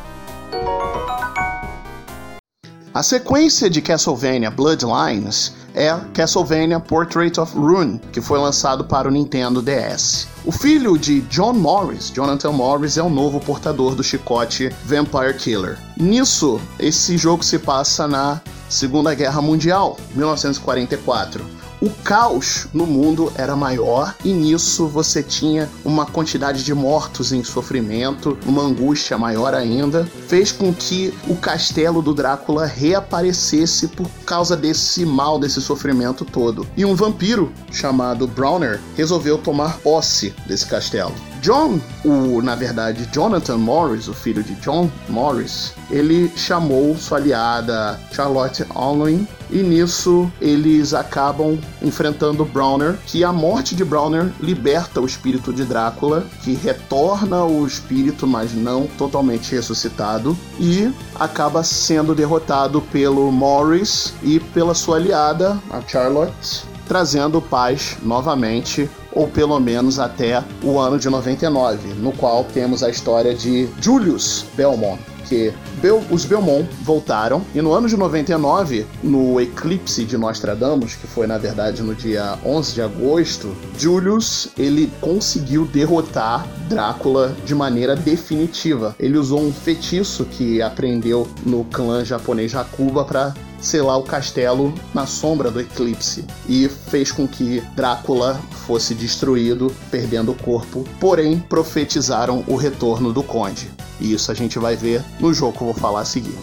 A 2.92 3.04
sequência 3.04 3.70
de 3.70 3.80
Castlevania 3.80 4.50
Bloodlines 4.50 5.52
é 5.74 5.94
Castlevania 6.14 6.80
Portrait 6.80 7.38
of 7.38 7.56
Ruin, 7.56 7.98
que 8.12 8.20
foi 8.20 8.38
lançado 8.38 8.84
para 8.84 9.08
o 9.08 9.10
Nintendo 9.10 9.62
DS. 9.62 10.28
O 10.44 10.52
filho 10.52 10.98
de 10.98 11.20
John 11.22 11.52
Morris, 11.52 12.10
Jonathan 12.10 12.52
Morris, 12.52 12.96
é 12.96 13.02
o 13.02 13.10
novo 13.10 13.40
portador 13.40 13.94
do 13.94 14.02
chicote 14.02 14.70
Vampire 14.84 15.34
Killer. 15.34 15.78
Nisso, 15.96 16.60
esse 16.78 17.16
jogo 17.16 17.44
se 17.44 17.58
passa 17.58 18.08
na 18.08 18.40
Segunda 18.68 19.14
Guerra 19.14 19.42
Mundial, 19.42 19.96
1944 20.14 21.59
o 21.80 21.88
caos 21.88 22.68
no 22.72 22.86
mundo 22.86 23.32
era 23.36 23.56
maior 23.56 24.14
e 24.24 24.32
nisso 24.32 24.86
você 24.86 25.22
tinha 25.22 25.68
uma 25.84 26.04
quantidade 26.06 26.62
de 26.62 26.74
mortos 26.74 27.32
em 27.32 27.42
sofrimento, 27.42 28.36
uma 28.46 28.62
angústia 28.62 29.16
maior 29.16 29.54
ainda, 29.54 30.04
fez 30.28 30.52
com 30.52 30.72
que 30.72 31.14
o 31.28 31.36
castelo 31.36 32.02
do 32.02 32.14
Drácula 32.14 32.66
reaparecesse 32.66 33.88
por 33.88 34.08
causa 34.26 34.56
desse 34.56 35.06
mal, 35.06 35.38
desse 35.38 35.60
sofrimento 35.60 36.24
todo. 36.24 36.66
E 36.76 36.84
um 36.84 36.94
vampiro 36.94 37.52
chamado 37.72 38.26
Browner 38.26 38.80
resolveu 38.96 39.38
tomar 39.38 39.78
posse 39.78 40.34
desse 40.46 40.66
castelo. 40.66 41.14
John, 41.40 41.80
o 42.04 42.42
na 42.42 42.54
verdade 42.54 43.08
Jonathan 43.12 43.56
Morris, 43.56 44.08
o 44.08 44.14
filho 44.14 44.42
de 44.42 44.54
John 44.56 44.90
Morris, 45.08 45.72
ele 45.90 46.30
chamou 46.36 46.96
sua 46.96 47.18
aliada 47.18 47.98
Charlotte 48.12 48.64
Alwyn 48.70 49.26
e 49.50 49.62
nisso 49.62 50.30
eles 50.40 50.94
acabam 50.94 51.58
enfrentando 51.82 52.44
Browner, 52.44 52.96
que 53.06 53.24
a 53.24 53.32
morte 53.32 53.74
de 53.74 53.84
Browner 53.84 54.32
liberta 54.40 55.00
o 55.00 55.06
espírito 55.06 55.52
de 55.52 55.64
Drácula, 55.64 56.24
que 56.42 56.54
retorna 56.54 57.44
o 57.44 57.66
espírito, 57.66 58.26
mas 58.26 58.54
não 58.54 58.86
totalmente 58.86 59.54
ressuscitado, 59.54 60.36
e 60.58 60.92
acaba 61.18 61.64
sendo 61.64 62.14
derrotado 62.14 62.80
pelo 62.80 63.30
Morris 63.32 64.14
e 64.22 64.38
pela 64.38 64.74
sua 64.74 64.96
aliada, 64.96 65.58
a 65.70 65.80
Charlotte, 65.86 66.64
trazendo 66.90 67.40
paz 67.40 67.96
novamente 68.02 68.90
ou 69.12 69.28
pelo 69.28 69.60
menos 69.60 70.00
até 70.00 70.42
o 70.60 70.76
ano 70.76 70.98
de 70.98 71.08
99, 71.08 71.94
no 72.00 72.10
qual 72.10 72.42
temos 72.42 72.82
a 72.82 72.90
história 72.90 73.32
de 73.32 73.68
Julius 73.80 74.44
Belmont, 74.56 74.98
que 75.28 75.52
Bel 75.80 76.02
os 76.10 76.24
Belmont 76.24 76.68
voltaram 76.82 77.42
e 77.54 77.62
no 77.62 77.72
ano 77.72 77.88
de 77.88 77.96
99, 77.96 78.84
no 79.04 79.40
eclipse 79.40 80.04
de 80.04 80.18
Nostradamus, 80.18 80.96
que 80.96 81.06
foi 81.06 81.28
na 81.28 81.38
verdade 81.38 81.80
no 81.80 81.94
dia 81.94 82.36
11 82.44 82.74
de 82.74 82.82
agosto, 82.82 83.56
Julius 83.78 84.48
ele 84.58 84.90
conseguiu 85.00 85.66
derrotar 85.66 86.44
Drácula 86.68 87.36
de 87.46 87.54
maneira 87.54 87.94
definitiva. 87.94 88.96
Ele 88.98 89.16
usou 89.16 89.40
um 89.40 89.52
feitiço 89.52 90.24
que 90.24 90.60
aprendeu 90.60 91.28
no 91.46 91.64
clã 91.64 92.04
japonês 92.04 92.52
Hakuba 92.52 93.04
para 93.04 93.32
selar 93.60 93.98
o 93.98 94.02
castelo 94.02 94.74
na 94.94 95.06
sombra 95.06 95.50
do 95.50 95.60
eclipse 95.60 96.24
e 96.48 96.68
fez 96.68 97.12
com 97.12 97.26
que 97.26 97.60
Drácula 97.74 98.40
fosse 98.66 98.94
destruído, 98.94 99.74
perdendo 99.90 100.32
o 100.32 100.34
corpo, 100.34 100.84
porém 100.98 101.38
profetizaram 101.38 102.44
o 102.46 102.56
retorno 102.56 103.12
do 103.12 103.22
conde. 103.22 103.70
E 104.00 104.12
isso 104.12 104.30
a 104.30 104.34
gente 104.34 104.58
vai 104.58 104.76
ver 104.76 105.04
no 105.18 105.34
jogo 105.34 105.56
que 105.56 105.62
eu 105.62 105.66
vou 105.66 105.74
falar 105.74 106.00
a 106.00 106.04
seguir. 106.04 106.38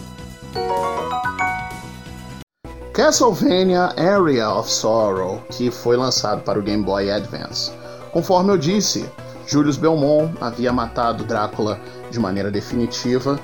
Castlevania 2.92 3.94
Area 3.96 4.50
of 4.50 4.70
Sorrow, 4.70 5.40
que 5.50 5.70
foi 5.70 5.96
lançado 5.96 6.42
para 6.42 6.58
o 6.58 6.62
Game 6.62 6.82
Boy 6.82 7.10
Advance. 7.10 7.70
Conforme 8.12 8.52
eu 8.52 8.58
disse, 8.58 9.08
Julius 9.46 9.76
Belmont 9.76 10.34
havia 10.40 10.72
matado 10.72 11.24
Drácula 11.24 11.80
de 12.10 12.18
maneira 12.18 12.50
definitiva 12.50 13.38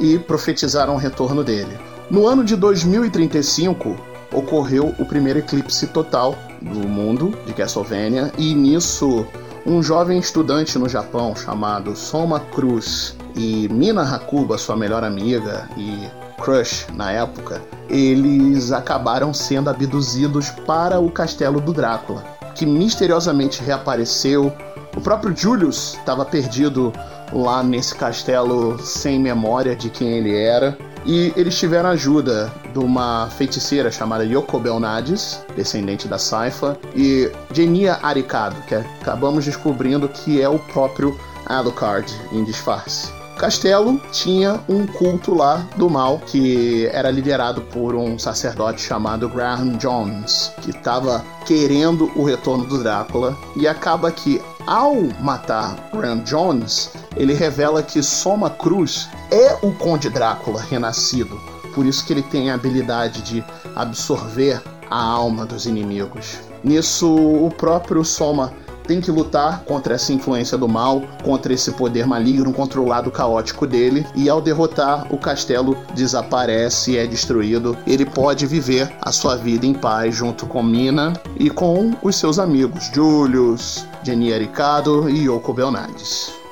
e 0.00 0.18
profetizaram 0.18 0.94
o 0.94 0.98
retorno 0.98 1.44
dele. 1.44 1.78
No 2.08 2.28
ano 2.28 2.44
de 2.44 2.54
2035, 2.54 3.96
ocorreu 4.32 4.94
o 4.96 5.04
primeiro 5.04 5.40
eclipse 5.40 5.88
total 5.88 6.38
do 6.62 6.88
mundo 6.88 7.36
de 7.44 7.52
Castlevania, 7.52 8.32
e 8.38 8.54
nisso 8.54 9.26
um 9.66 9.82
jovem 9.82 10.18
estudante 10.18 10.78
no 10.78 10.88
Japão 10.88 11.34
chamado 11.34 11.96
Soma 11.96 12.38
Cruz 12.38 13.16
e 13.34 13.68
Mina 13.72 14.02
Hakuba, 14.02 14.56
sua 14.56 14.76
melhor 14.76 15.02
amiga 15.02 15.68
e 15.76 16.08
crush 16.40 16.86
na 16.94 17.10
época, 17.10 17.60
eles 17.88 18.70
acabaram 18.70 19.34
sendo 19.34 19.68
abduzidos 19.68 20.50
para 20.64 21.00
o 21.00 21.10
castelo 21.10 21.60
do 21.60 21.72
Drácula, 21.72 22.22
que 22.54 22.64
misteriosamente 22.64 23.64
reapareceu. 23.64 24.52
O 24.96 25.00
próprio 25.00 25.36
Julius 25.36 25.94
estava 25.94 26.24
perdido 26.24 26.92
lá 27.32 27.64
nesse 27.64 27.96
castelo 27.96 28.78
sem 28.78 29.18
memória 29.18 29.74
de 29.74 29.90
quem 29.90 30.18
ele 30.18 30.36
era. 30.36 30.78
E 31.06 31.32
eles 31.36 31.56
tiveram 31.56 31.90
ajuda 31.90 32.52
de 32.72 32.78
uma 32.80 33.28
feiticeira 33.30 33.92
chamada 33.92 34.24
Yoko 34.24 34.58
Belnades, 34.58 35.40
descendente 35.54 36.08
da 36.08 36.18
Saifa, 36.18 36.76
e 36.96 37.30
Genia 37.52 38.00
Arikado, 38.02 38.56
que 38.62 38.74
acabamos 38.74 39.44
descobrindo 39.44 40.08
que 40.08 40.42
é 40.42 40.48
o 40.48 40.58
próprio 40.58 41.16
Alucard 41.46 42.12
em 42.32 42.42
disfarce. 42.42 43.08
O 43.36 43.38
castelo 43.38 44.00
tinha 44.10 44.58
um 44.66 44.86
culto 44.86 45.34
lá 45.34 45.64
do 45.76 45.88
mal 45.90 46.18
que 46.26 46.86
era 46.86 47.10
liderado 47.10 47.60
por 47.60 47.94
um 47.94 48.18
sacerdote 48.18 48.80
chamado 48.80 49.28
Graham 49.28 49.76
Jones, 49.76 50.50
que 50.62 50.70
estava 50.70 51.22
querendo 51.44 52.10
o 52.16 52.24
retorno 52.24 52.64
do 52.64 52.82
Drácula 52.82 53.36
e 53.54 53.68
acaba 53.68 54.10
que 54.10 54.40
ao 54.66 54.96
matar 55.20 55.76
Graham 55.92 56.18
Jones, 56.24 56.90
ele 57.16 57.32
revela 57.32 57.82
que 57.82 58.02
Soma 58.02 58.50
Cruz 58.50 59.08
é 59.30 59.56
o 59.62 59.72
Conde 59.72 60.10
Drácula 60.10 60.60
renascido. 60.60 61.40
Por 61.74 61.86
isso 61.86 62.04
que 62.04 62.12
ele 62.12 62.22
tem 62.22 62.50
a 62.50 62.54
habilidade 62.54 63.22
de 63.22 63.44
absorver 63.74 64.62
a 64.90 65.00
alma 65.00 65.46
dos 65.46 65.66
inimigos. 65.66 66.38
Nisso, 66.64 67.14
o 67.14 67.50
próprio 67.50 68.04
Soma 68.04 68.52
tem 68.86 69.00
que 69.00 69.10
lutar 69.10 69.64
contra 69.64 69.94
essa 69.94 70.12
influência 70.12 70.56
do 70.56 70.68
mal, 70.68 71.02
contra 71.22 71.52
esse 71.52 71.72
poder 71.72 72.06
maligno, 72.06 72.52
contra 72.52 72.80
o 72.80 72.86
lado 72.86 73.10
caótico 73.10 73.66
dele, 73.66 74.06
e 74.14 74.28
ao 74.28 74.40
derrotar, 74.40 75.06
o 75.12 75.18
castelo 75.18 75.76
desaparece 75.94 76.96
é 76.96 77.06
destruído. 77.06 77.76
Ele 77.86 78.06
pode 78.06 78.46
viver 78.46 78.90
a 79.02 79.12
sua 79.12 79.36
vida 79.36 79.66
em 79.66 79.74
paz 79.74 80.14
junto 80.14 80.46
com 80.46 80.62
Mina 80.62 81.12
e 81.38 81.50
com 81.50 81.94
os 82.02 82.16
seus 82.16 82.38
amigos 82.38 82.90
Julius, 82.94 83.84
Jenny 84.02 84.32
Aricado 84.32 85.08
e 85.10 85.26
Yoko 85.26 85.52
Belnades. 85.52 86.45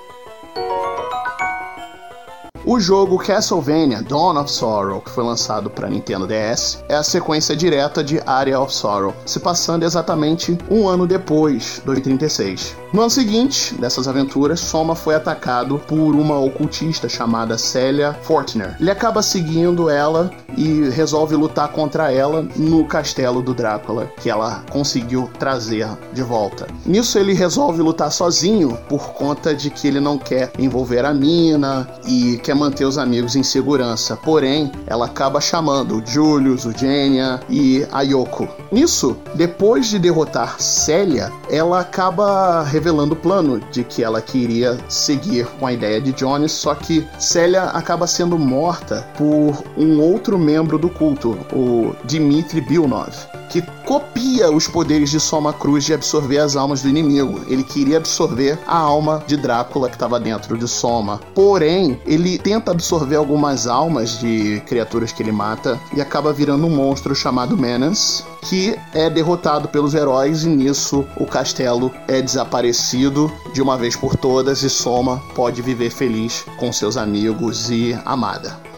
O 2.66 2.80
jogo 2.80 3.18
Castlevania 3.18 4.00
Dawn 4.00 4.38
of 4.40 4.50
Sorrow, 4.50 5.02
que 5.02 5.10
foi 5.10 5.22
lançado 5.22 5.68
para 5.68 5.90
Nintendo 5.90 6.26
DS, 6.26 6.82
é 6.88 6.94
a 6.94 7.02
sequência 7.02 7.54
direta 7.54 8.02
de 8.02 8.22
Area 8.24 8.58
of 8.58 8.72
Sorrow, 8.72 9.12
se 9.26 9.38
passando 9.38 9.82
exatamente 9.82 10.56
um 10.70 10.88
ano 10.88 11.06
depois, 11.06 11.82
2036. 11.84 12.83
No 12.94 13.00
ano 13.00 13.10
seguinte 13.10 13.74
dessas 13.74 14.06
aventuras, 14.06 14.60
Soma 14.60 14.94
foi 14.94 15.16
atacado 15.16 15.80
por 15.80 16.14
uma 16.14 16.38
ocultista 16.38 17.08
chamada 17.08 17.58
Celia 17.58 18.12
Fortner. 18.22 18.76
Ele 18.78 18.88
acaba 18.88 19.20
seguindo 19.20 19.90
ela 19.90 20.30
e 20.56 20.88
resolve 20.90 21.34
lutar 21.34 21.72
contra 21.72 22.12
ela 22.12 22.46
no 22.54 22.86
castelo 22.86 23.42
do 23.42 23.52
Drácula, 23.52 24.06
que 24.20 24.30
ela 24.30 24.62
conseguiu 24.70 25.28
trazer 25.40 25.88
de 26.12 26.22
volta. 26.22 26.68
Nisso 26.86 27.18
ele 27.18 27.34
resolve 27.34 27.82
lutar 27.82 28.12
sozinho 28.12 28.78
por 28.88 29.08
conta 29.08 29.52
de 29.52 29.70
que 29.70 29.88
ele 29.88 29.98
não 29.98 30.16
quer 30.16 30.52
envolver 30.56 31.04
a 31.04 31.12
mina 31.12 31.88
e 32.06 32.38
quer 32.44 32.54
manter 32.54 32.84
os 32.84 32.96
amigos 32.96 33.34
em 33.34 33.42
segurança. 33.42 34.16
Porém, 34.16 34.70
ela 34.86 35.06
acaba 35.06 35.40
chamando 35.40 35.96
o 35.96 36.06
Julius, 36.06 36.64
o 36.64 36.70
Genia 36.70 37.40
e 37.50 37.84
a 37.90 38.02
Yoko. 38.02 38.46
Nisso, 38.70 39.16
depois 39.34 39.86
de 39.86 39.98
derrotar 39.98 40.60
Célia, 40.60 41.32
ela 41.50 41.80
acaba 41.80 42.62
revelando 42.84 43.14
o 43.14 43.16
plano 43.16 43.60
de 43.72 43.82
que 43.82 44.04
ela 44.04 44.20
queria 44.20 44.78
seguir 44.90 45.46
com 45.58 45.66
a 45.66 45.72
ideia 45.72 45.98
de 45.98 46.12
Johnny, 46.12 46.50
só 46.50 46.74
que 46.74 47.02
Célia 47.18 47.62
acaba 47.70 48.06
sendo 48.06 48.38
morta 48.38 49.08
por 49.16 49.64
um 49.74 50.02
outro 50.02 50.38
membro 50.38 50.78
do 50.78 50.90
culto, 50.90 51.30
o 51.50 51.96
Dmitry 52.04 52.60
Bilnov 52.60 53.14
que 53.54 53.62
copia 53.86 54.50
os 54.50 54.66
poderes 54.66 55.10
de 55.10 55.20
Soma 55.20 55.52
Cruz 55.52 55.84
de 55.84 55.94
absorver 55.94 56.38
as 56.38 56.56
almas 56.56 56.82
do 56.82 56.88
inimigo. 56.88 57.40
Ele 57.46 57.62
queria 57.62 57.98
absorver 57.98 58.58
a 58.66 58.76
alma 58.76 59.22
de 59.28 59.36
Drácula 59.36 59.88
que 59.88 59.94
estava 59.94 60.18
dentro 60.18 60.58
de 60.58 60.66
Soma. 60.66 61.20
Porém, 61.36 62.00
ele 62.04 62.36
tenta 62.36 62.72
absorver 62.72 63.14
algumas 63.14 63.68
almas 63.68 64.18
de 64.18 64.60
criaturas 64.66 65.12
que 65.12 65.22
ele 65.22 65.30
mata 65.30 65.78
e 65.96 66.00
acaba 66.00 66.32
virando 66.32 66.66
um 66.66 66.70
monstro 66.70 67.14
chamado 67.14 67.56
Menace, 67.56 68.24
que 68.42 68.76
é 68.92 69.08
derrotado 69.08 69.68
pelos 69.68 69.94
heróis 69.94 70.42
e 70.42 70.48
nisso 70.48 71.06
o 71.16 71.24
castelo 71.24 71.92
é 72.08 72.20
desaparecido 72.20 73.32
de 73.52 73.62
uma 73.62 73.78
vez 73.78 73.94
por 73.94 74.16
todas 74.16 74.64
e 74.64 74.68
Soma 74.68 75.22
pode 75.32 75.62
viver 75.62 75.90
feliz 75.90 76.44
com 76.58 76.72
seus 76.72 76.96
amigos 76.96 77.70
e 77.70 77.96
amada. 78.04 78.73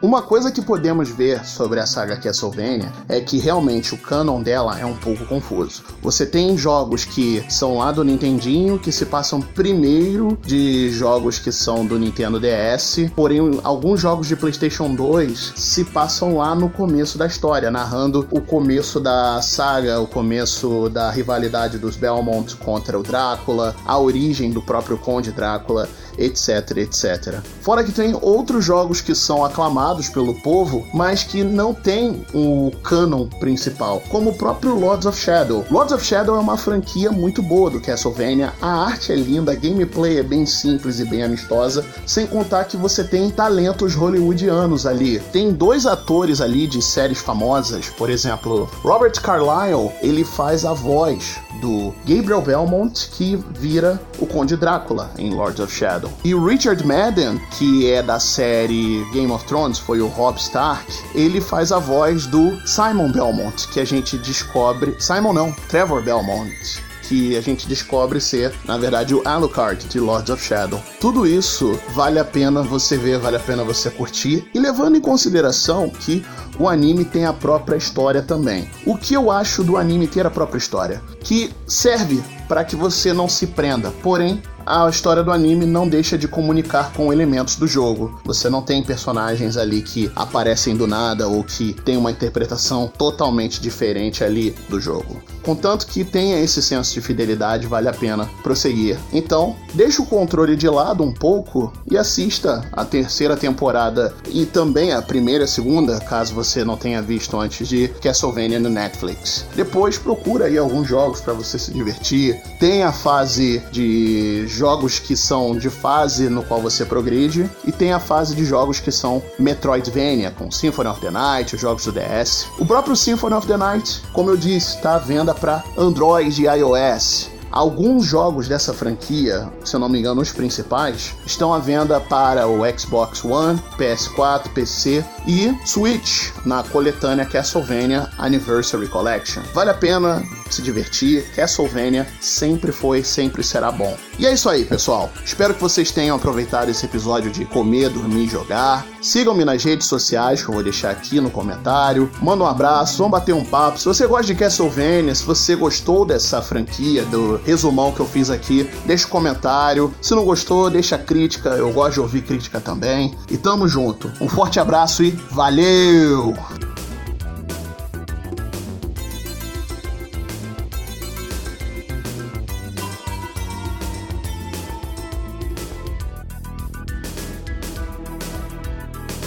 Uma 0.00 0.22
coisa 0.22 0.52
que 0.52 0.62
podemos 0.62 1.08
ver 1.08 1.44
sobre 1.44 1.80
a 1.80 1.86
saga 1.86 2.16
Castlevania 2.16 2.92
é 3.08 3.20
que 3.20 3.36
realmente 3.36 3.94
o 3.94 3.98
canon 3.98 4.40
dela 4.40 4.78
é 4.78 4.86
um 4.86 4.94
pouco 4.94 5.26
confuso. 5.26 5.82
Você 6.00 6.24
tem 6.24 6.56
jogos 6.56 7.04
que 7.04 7.44
são 7.48 7.78
lá 7.78 7.90
do 7.90 8.04
Nintendinho, 8.04 8.78
que 8.78 8.92
se 8.92 9.04
passam 9.04 9.40
primeiro 9.40 10.38
de 10.46 10.88
jogos 10.90 11.40
que 11.40 11.50
são 11.50 11.84
do 11.84 11.98
Nintendo 11.98 12.38
DS, 12.38 13.10
porém 13.16 13.58
alguns 13.64 14.00
jogos 14.00 14.28
de 14.28 14.36
PlayStation 14.36 14.94
2 14.94 15.54
se 15.56 15.84
passam 15.84 16.36
lá 16.36 16.54
no 16.54 16.70
começo 16.70 17.18
da 17.18 17.26
história, 17.26 17.68
narrando 17.68 18.24
o 18.30 18.40
começo 18.40 19.00
da 19.00 19.42
saga, 19.42 19.98
o 19.98 20.06
começo 20.06 20.88
da 20.90 21.10
rivalidade 21.10 21.76
dos 21.76 21.96
Belmont 21.96 22.54
contra 22.58 22.96
o 22.96 23.02
Drácula, 23.02 23.74
a 23.84 23.98
origem 23.98 24.52
do 24.52 24.62
próprio 24.62 24.96
Conde 24.96 25.32
Drácula 25.32 25.88
etc, 26.18 26.76
etc. 26.78 27.40
Fora 27.62 27.84
que 27.84 27.92
tem 27.92 28.16
outros 28.20 28.64
jogos 28.64 29.00
que 29.00 29.14
são 29.14 29.44
aclamados 29.44 30.08
pelo 30.08 30.34
povo, 30.42 30.86
mas 30.92 31.22
que 31.22 31.44
não 31.44 31.72
tem 31.72 32.24
o 32.34 32.70
canon 32.82 33.26
principal, 33.26 34.02
como 34.08 34.30
o 34.30 34.34
próprio 34.34 34.74
Lords 34.78 35.06
of 35.06 35.18
Shadow. 35.18 35.64
Lords 35.70 35.92
of 35.92 36.04
Shadow 36.04 36.36
é 36.36 36.40
uma 36.40 36.56
franquia 36.56 37.10
muito 37.10 37.42
boa 37.42 37.70
do 37.70 37.80
Castlevania, 37.80 38.52
a 38.60 38.84
arte 38.84 39.12
é 39.12 39.16
linda, 39.16 39.52
a 39.52 39.54
gameplay 39.54 40.18
é 40.18 40.22
bem 40.22 40.44
simples 40.44 40.98
e 40.98 41.04
bem 41.04 41.22
amistosa, 41.22 41.84
sem 42.06 42.26
contar 42.26 42.64
que 42.64 42.76
você 42.76 43.04
tem 43.04 43.30
talentos 43.30 43.94
hollywoodianos 43.94 44.86
ali. 44.86 45.20
Tem 45.32 45.52
dois 45.52 45.86
atores 45.86 46.40
ali 46.40 46.66
de 46.66 46.82
séries 46.82 47.18
famosas, 47.18 47.88
por 47.90 48.10
exemplo, 48.10 48.68
Robert 48.82 49.20
Carlyle, 49.22 49.92
ele 50.02 50.24
faz 50.24 50.64
a 50.64 50.72
voz 50.72 51.38
do 51.60 51.94
Gabriel 52.06 52.42
Belmont, 52.42 53.08
que 53.12 53.36
vira 53.58 54.00
o 54.18 54.26
Conde 54.26 54.56
Drácula 54.56 55.10
em 55.18 55.34
Lords 55.34 55.60
of 55.60 55.72
Shadow. 55.74 56.10
E 56.24 56.34
o 56.34 56.44
Richard 56.44 56.84
Madden, 56.86 57.40
que 57.58 57.90
é 57.90 58.02
da 58.02 58.18
série 58.18 59.04
Game 59.12 59.30
of 59.30 59.44
Thrones, 59.46 59.78
foi 59.78 60.00
o 60.00 60.06
Robb 60.06 60.38
Stark, 60.38 60.92
ele 61.14 61.40
faz 61.40 61.72
a 61.72 61.78
voz 61.78 62.26
do 62.26 62.58
Simon 62.66 63.10
Belmont, 63.10 63.68
que 63.68 63.80
a 63.80 63.84
gente 63.84 64.18
descobre. 64.18 64.96
Simon 64.98 65.32
não, 65.32 65.52
Trevor 65.68 66.02
Belmont 66.02 66.87
que 67.08 67.36
a 67.36 67.40
gente 67.40 67.66
descobre 67.66 68.20
ser, 68.20 68.52
na 68.66 68.76
verdade, 68.76 69.14
o 69.14 69.22
Alucard 69.24 69.86
de 69.86 69.98
Lords 69.98 70.30
of 70.30 70.44
Shadow. 70.44 70.82
Tudo 71.00 71.26
isso 71.26 71.78
vale 71.94 72.18
a 72.18 72.24
pena 72.24 72.62
você 72.62 72.98
ver, 72.98 73.18
vale 73.18 73.36
a 73.36 73.40
pena 73.40 73.64
você 73.64 73.90
curtir, 73.90 74.48
e 74.54 74.58
levando 74.58 74.96
em 74.96 75.00
consideração 75.00 75.88
que 75.88 76.24
o 76.58 76.68
anime 76.68 77.04
tem 77.04 77.24
a 77.24 77.32
própria 77.32 77.76
história 77.76 78.20
também. 78.20 78.68
O 78.84 78.96
que 78.96 79.14
eu 79.14 79.30
acho 79.30 79.64
do 79.64 79.76
anime 79.76 80.06
ter 80.06 80.26
a 80.26 80.30
própria 80.30 80.58
história? 80.58 81.02
Que 81.20 81.50
serve 81.66 82.22
para 82.46 82.64
que 82.64 82.76
você 82.76 83.12
não 83.12 83.28
se 83.28 83.46
prenda, 83.46 83.90
porém 84.02 84.42
a 84.68 84.86
história 84.90 85.22
do 85.22 85.32
anime 85.32 85.64
não 85.64 85.88
deixa 85.88 86.18
de 86.18 86.28
comunicar 86.28 86.92
com 86.92 87.10
elementos 87.10 87.56
do 87.56 87.66
jogo. 87.66 88.20
Você 88.24 88.50
não 88.50 88.60
tem 88.60 88.82
personagens 88.82 89.56
ali 89.56 89.80
que 89.80 90.12
aparecem 90.14 90.76
do 90.76 90.86
nada 90.86 91.26
ou 91.26 91.42
que 91.42 91.72
tem 91.72 91.96
uma 91.96 92.10
interpretação 92.10 92.86
totalmente 92.86 93.62
diferente 93.62 94.22
ali 94.22 94.54
do 94.68 94.78
jogo. 94.78 95.22
Contanto 95.42 95.86
que 95.86 96.04
tenha 96.04 96.38
esse 96.38 96.60
senso 96.60 96.92
de 96.92 97.00
fidelidade, 97.00 97.66
vale 97.66 97.88
a 97.88 97.92
pena 97.92 98.28
prosseguir. 98.42 98.98
Então, 99.10 99.56
deixe 99.72 100.02
o 100.02 100.04
controle 100.04 100.54
de 100.54 100.68
lado 100.68 101.02
um 101.02 101.12
pouco 101.12 101.72
e 101.90 101.96
assista 101.96 102.68
a 102.70 102.84
terceira 102.84 103.34
temporada 103.34 104.14
e 104.28 104.44
também 104.44 104.92
a 104.92 105.00
primeira 105.00 105.44
e 105.44 105.48
segunda, 105.48 105.98
caso 106.00 106.34
você 106.34 106.62
não 106.62 106.76
tenha 106.76 107.00
visto 107.00 107.40
antes 107.40 107.66
de 107.66 107.88
Castlevania 108.02 108.60
no 108.60 108.68
Netflix. 108.68 109.46
Depois 109.56 109.96
procura 109.96 110.44
aí 110.44 110.58
alguns 110.58 110.86
jogos 110.86 111.22
para 111.22 111.32
você 111.32 111.58
se 111.58 111.72
divertir. 111.72 112.38
Tem 112.60 112.82
a 112.82 112.92
fase 112.92 113.62
de 113.72 114.46
jogos 114.58 114.98
que 114.98 115.16
são 115.16 115.56
de 115.56 115.70
fase 115.70 116.28
no 116.28 116.42
qual 116.42 116.60
você 116.60 116.84
progride, 116.84 117.48
e 117.64 117.72
tem 117.72 117.92
a 117.92 118.00
fase 118.00 118.34
de 118.34 118.44
jogos 118.44 118.80
que 118.80 118.90
são 118.90 119.22
Metroidvania, 119.38 120.30
com 120.32 120.50
Symphony 120.50 120.90
of 120.90 121.00
the 121.00 121.10
Night, 121.10 121.54
os 121.54 121.60
jogos 121.60 121.84
do 121.84 121.92
DS. 121.92 122.46
O 122.58 122.66
próprio 122.66 122.96
Symphony 122.96 123.34
of 123.34 123.46
the 123.46 123.56
Night, 123.56 124.02
como 124.12 124.30
eu 124.30 124.36
disse, 124.36 124.76
está 124.76 124.96
à 124.96 124.98
venda 124.98 125.34
para 125.34 125.62
Android 125.76 126.42
e 126.42 126.46
iOS. 126.46 127.30
Alguns 127.50 128.04
jogos 128.04 128.46
dessa 128.46 128.74
franquia, 128.74 129.50
se 129.64 129.74
eu 129.74 129.80
não 129.80 129.88
me 129.88 129.98
engano, 129.98 130.20
os 130.20 130.32
principais, 130.32 131.14
estão 131.24 131.52
à 131.52 131.58
venda 131.58 131.98
para 131.98 132.46
o 132.46 132.60
Xbox 132.78 133.24
One, 133.24 133.58
PS4, 133.78 134.50
PC 134.52 135.04
e 135.26 135.56
Switch 135.66 136.30
na 136.44 136.62
coletânea 136.62 137.24
Castlevania 137.24 138.10
Anniversary 138.18 138.86
Collection. 138.88 139.42
Vale 139.54 139.70
a 139.70 139.74
pena 139.74 140.22
se 140.54 140.62
divertir, 140.62 141.24
Castlevania 141.34 142.06
sempre 142.20 142.72
foi, 142.72 143.02
sempre 143.02 143.42
será 143.42 143.70
bom. 143.70 143.96
E 144.18 144.26
é 144.26 144.32
isso 144.32 144.48
aí, 144.48 144.64
pessoal. 144.64 145.10
Espero 145.24 145.54
que 145.54 145.60
vocês 145.60 145.90
tenham 145.90 146.16
aproveitado 146.16 146.68
esse 146.68 146.84
episódio 146.84 147.30
de 147.30 147.44
comer, 147.44 147.88
dormir 147.88 148.24
e 148.24 148.28
jogar. 148.28 148.86
Sigam-me 149.00 149.44
nas 149.44 149.62
redes 149.62 149.86
sociais, 149.86 150.42
que 150.42 150.48
eu 150.48 150.54
vou 150.54 150.62
deixar 150.62 150.90
aqui 150.90 151.20
no 151.20 151.30
comentário. 151.30 152.10
Manda 152.20 152.44
um 152.44 152.46
abraço, 152.46 152.98
vamos 152.98 153.12
bater 153.12 153.34
um 153.34 153.44
papo. 153.44 153.78
Se 153.78 153.86
você 153.86 154.06
gosta 154.06 154.26
de 154.26 154.34
Castlevania, 154.34 155.14
se 155.14 155.24
você 155.24 155.54
gostou 155.54 156.04
dessa 156.04 156.42
franquia, 156.42 157.04
do 157.04 157.40
resumão 157.44 157.92
que 157.92 158.00
eu 158.00 158.06
fiz 158.06 158.30
aqui, 158.30 158.68
deixa 158.84 159.06
um 159.06 159.10
comentário. 159.10 159.94
Se 160.00 160.14
não 160.14 160.24
gostou, 160.24 160.68
deixa 160.70 160.98
crítica. 160.98 161.50
Eu 161.50 161.72
gosto 161.72 161.94
de 161.94 162.00
ouvir 162.00 162.22
crítica 162.22 162.60
também. 162.60 163.16
E 163.30 163.36
tamo 163.36 163.68
junto. 163.68 164.10
Um 164.20 164.28
forte 164.28 164.58
abraço 164.58 165.04
e 165.04 165.10
valeu! 165.30 166.34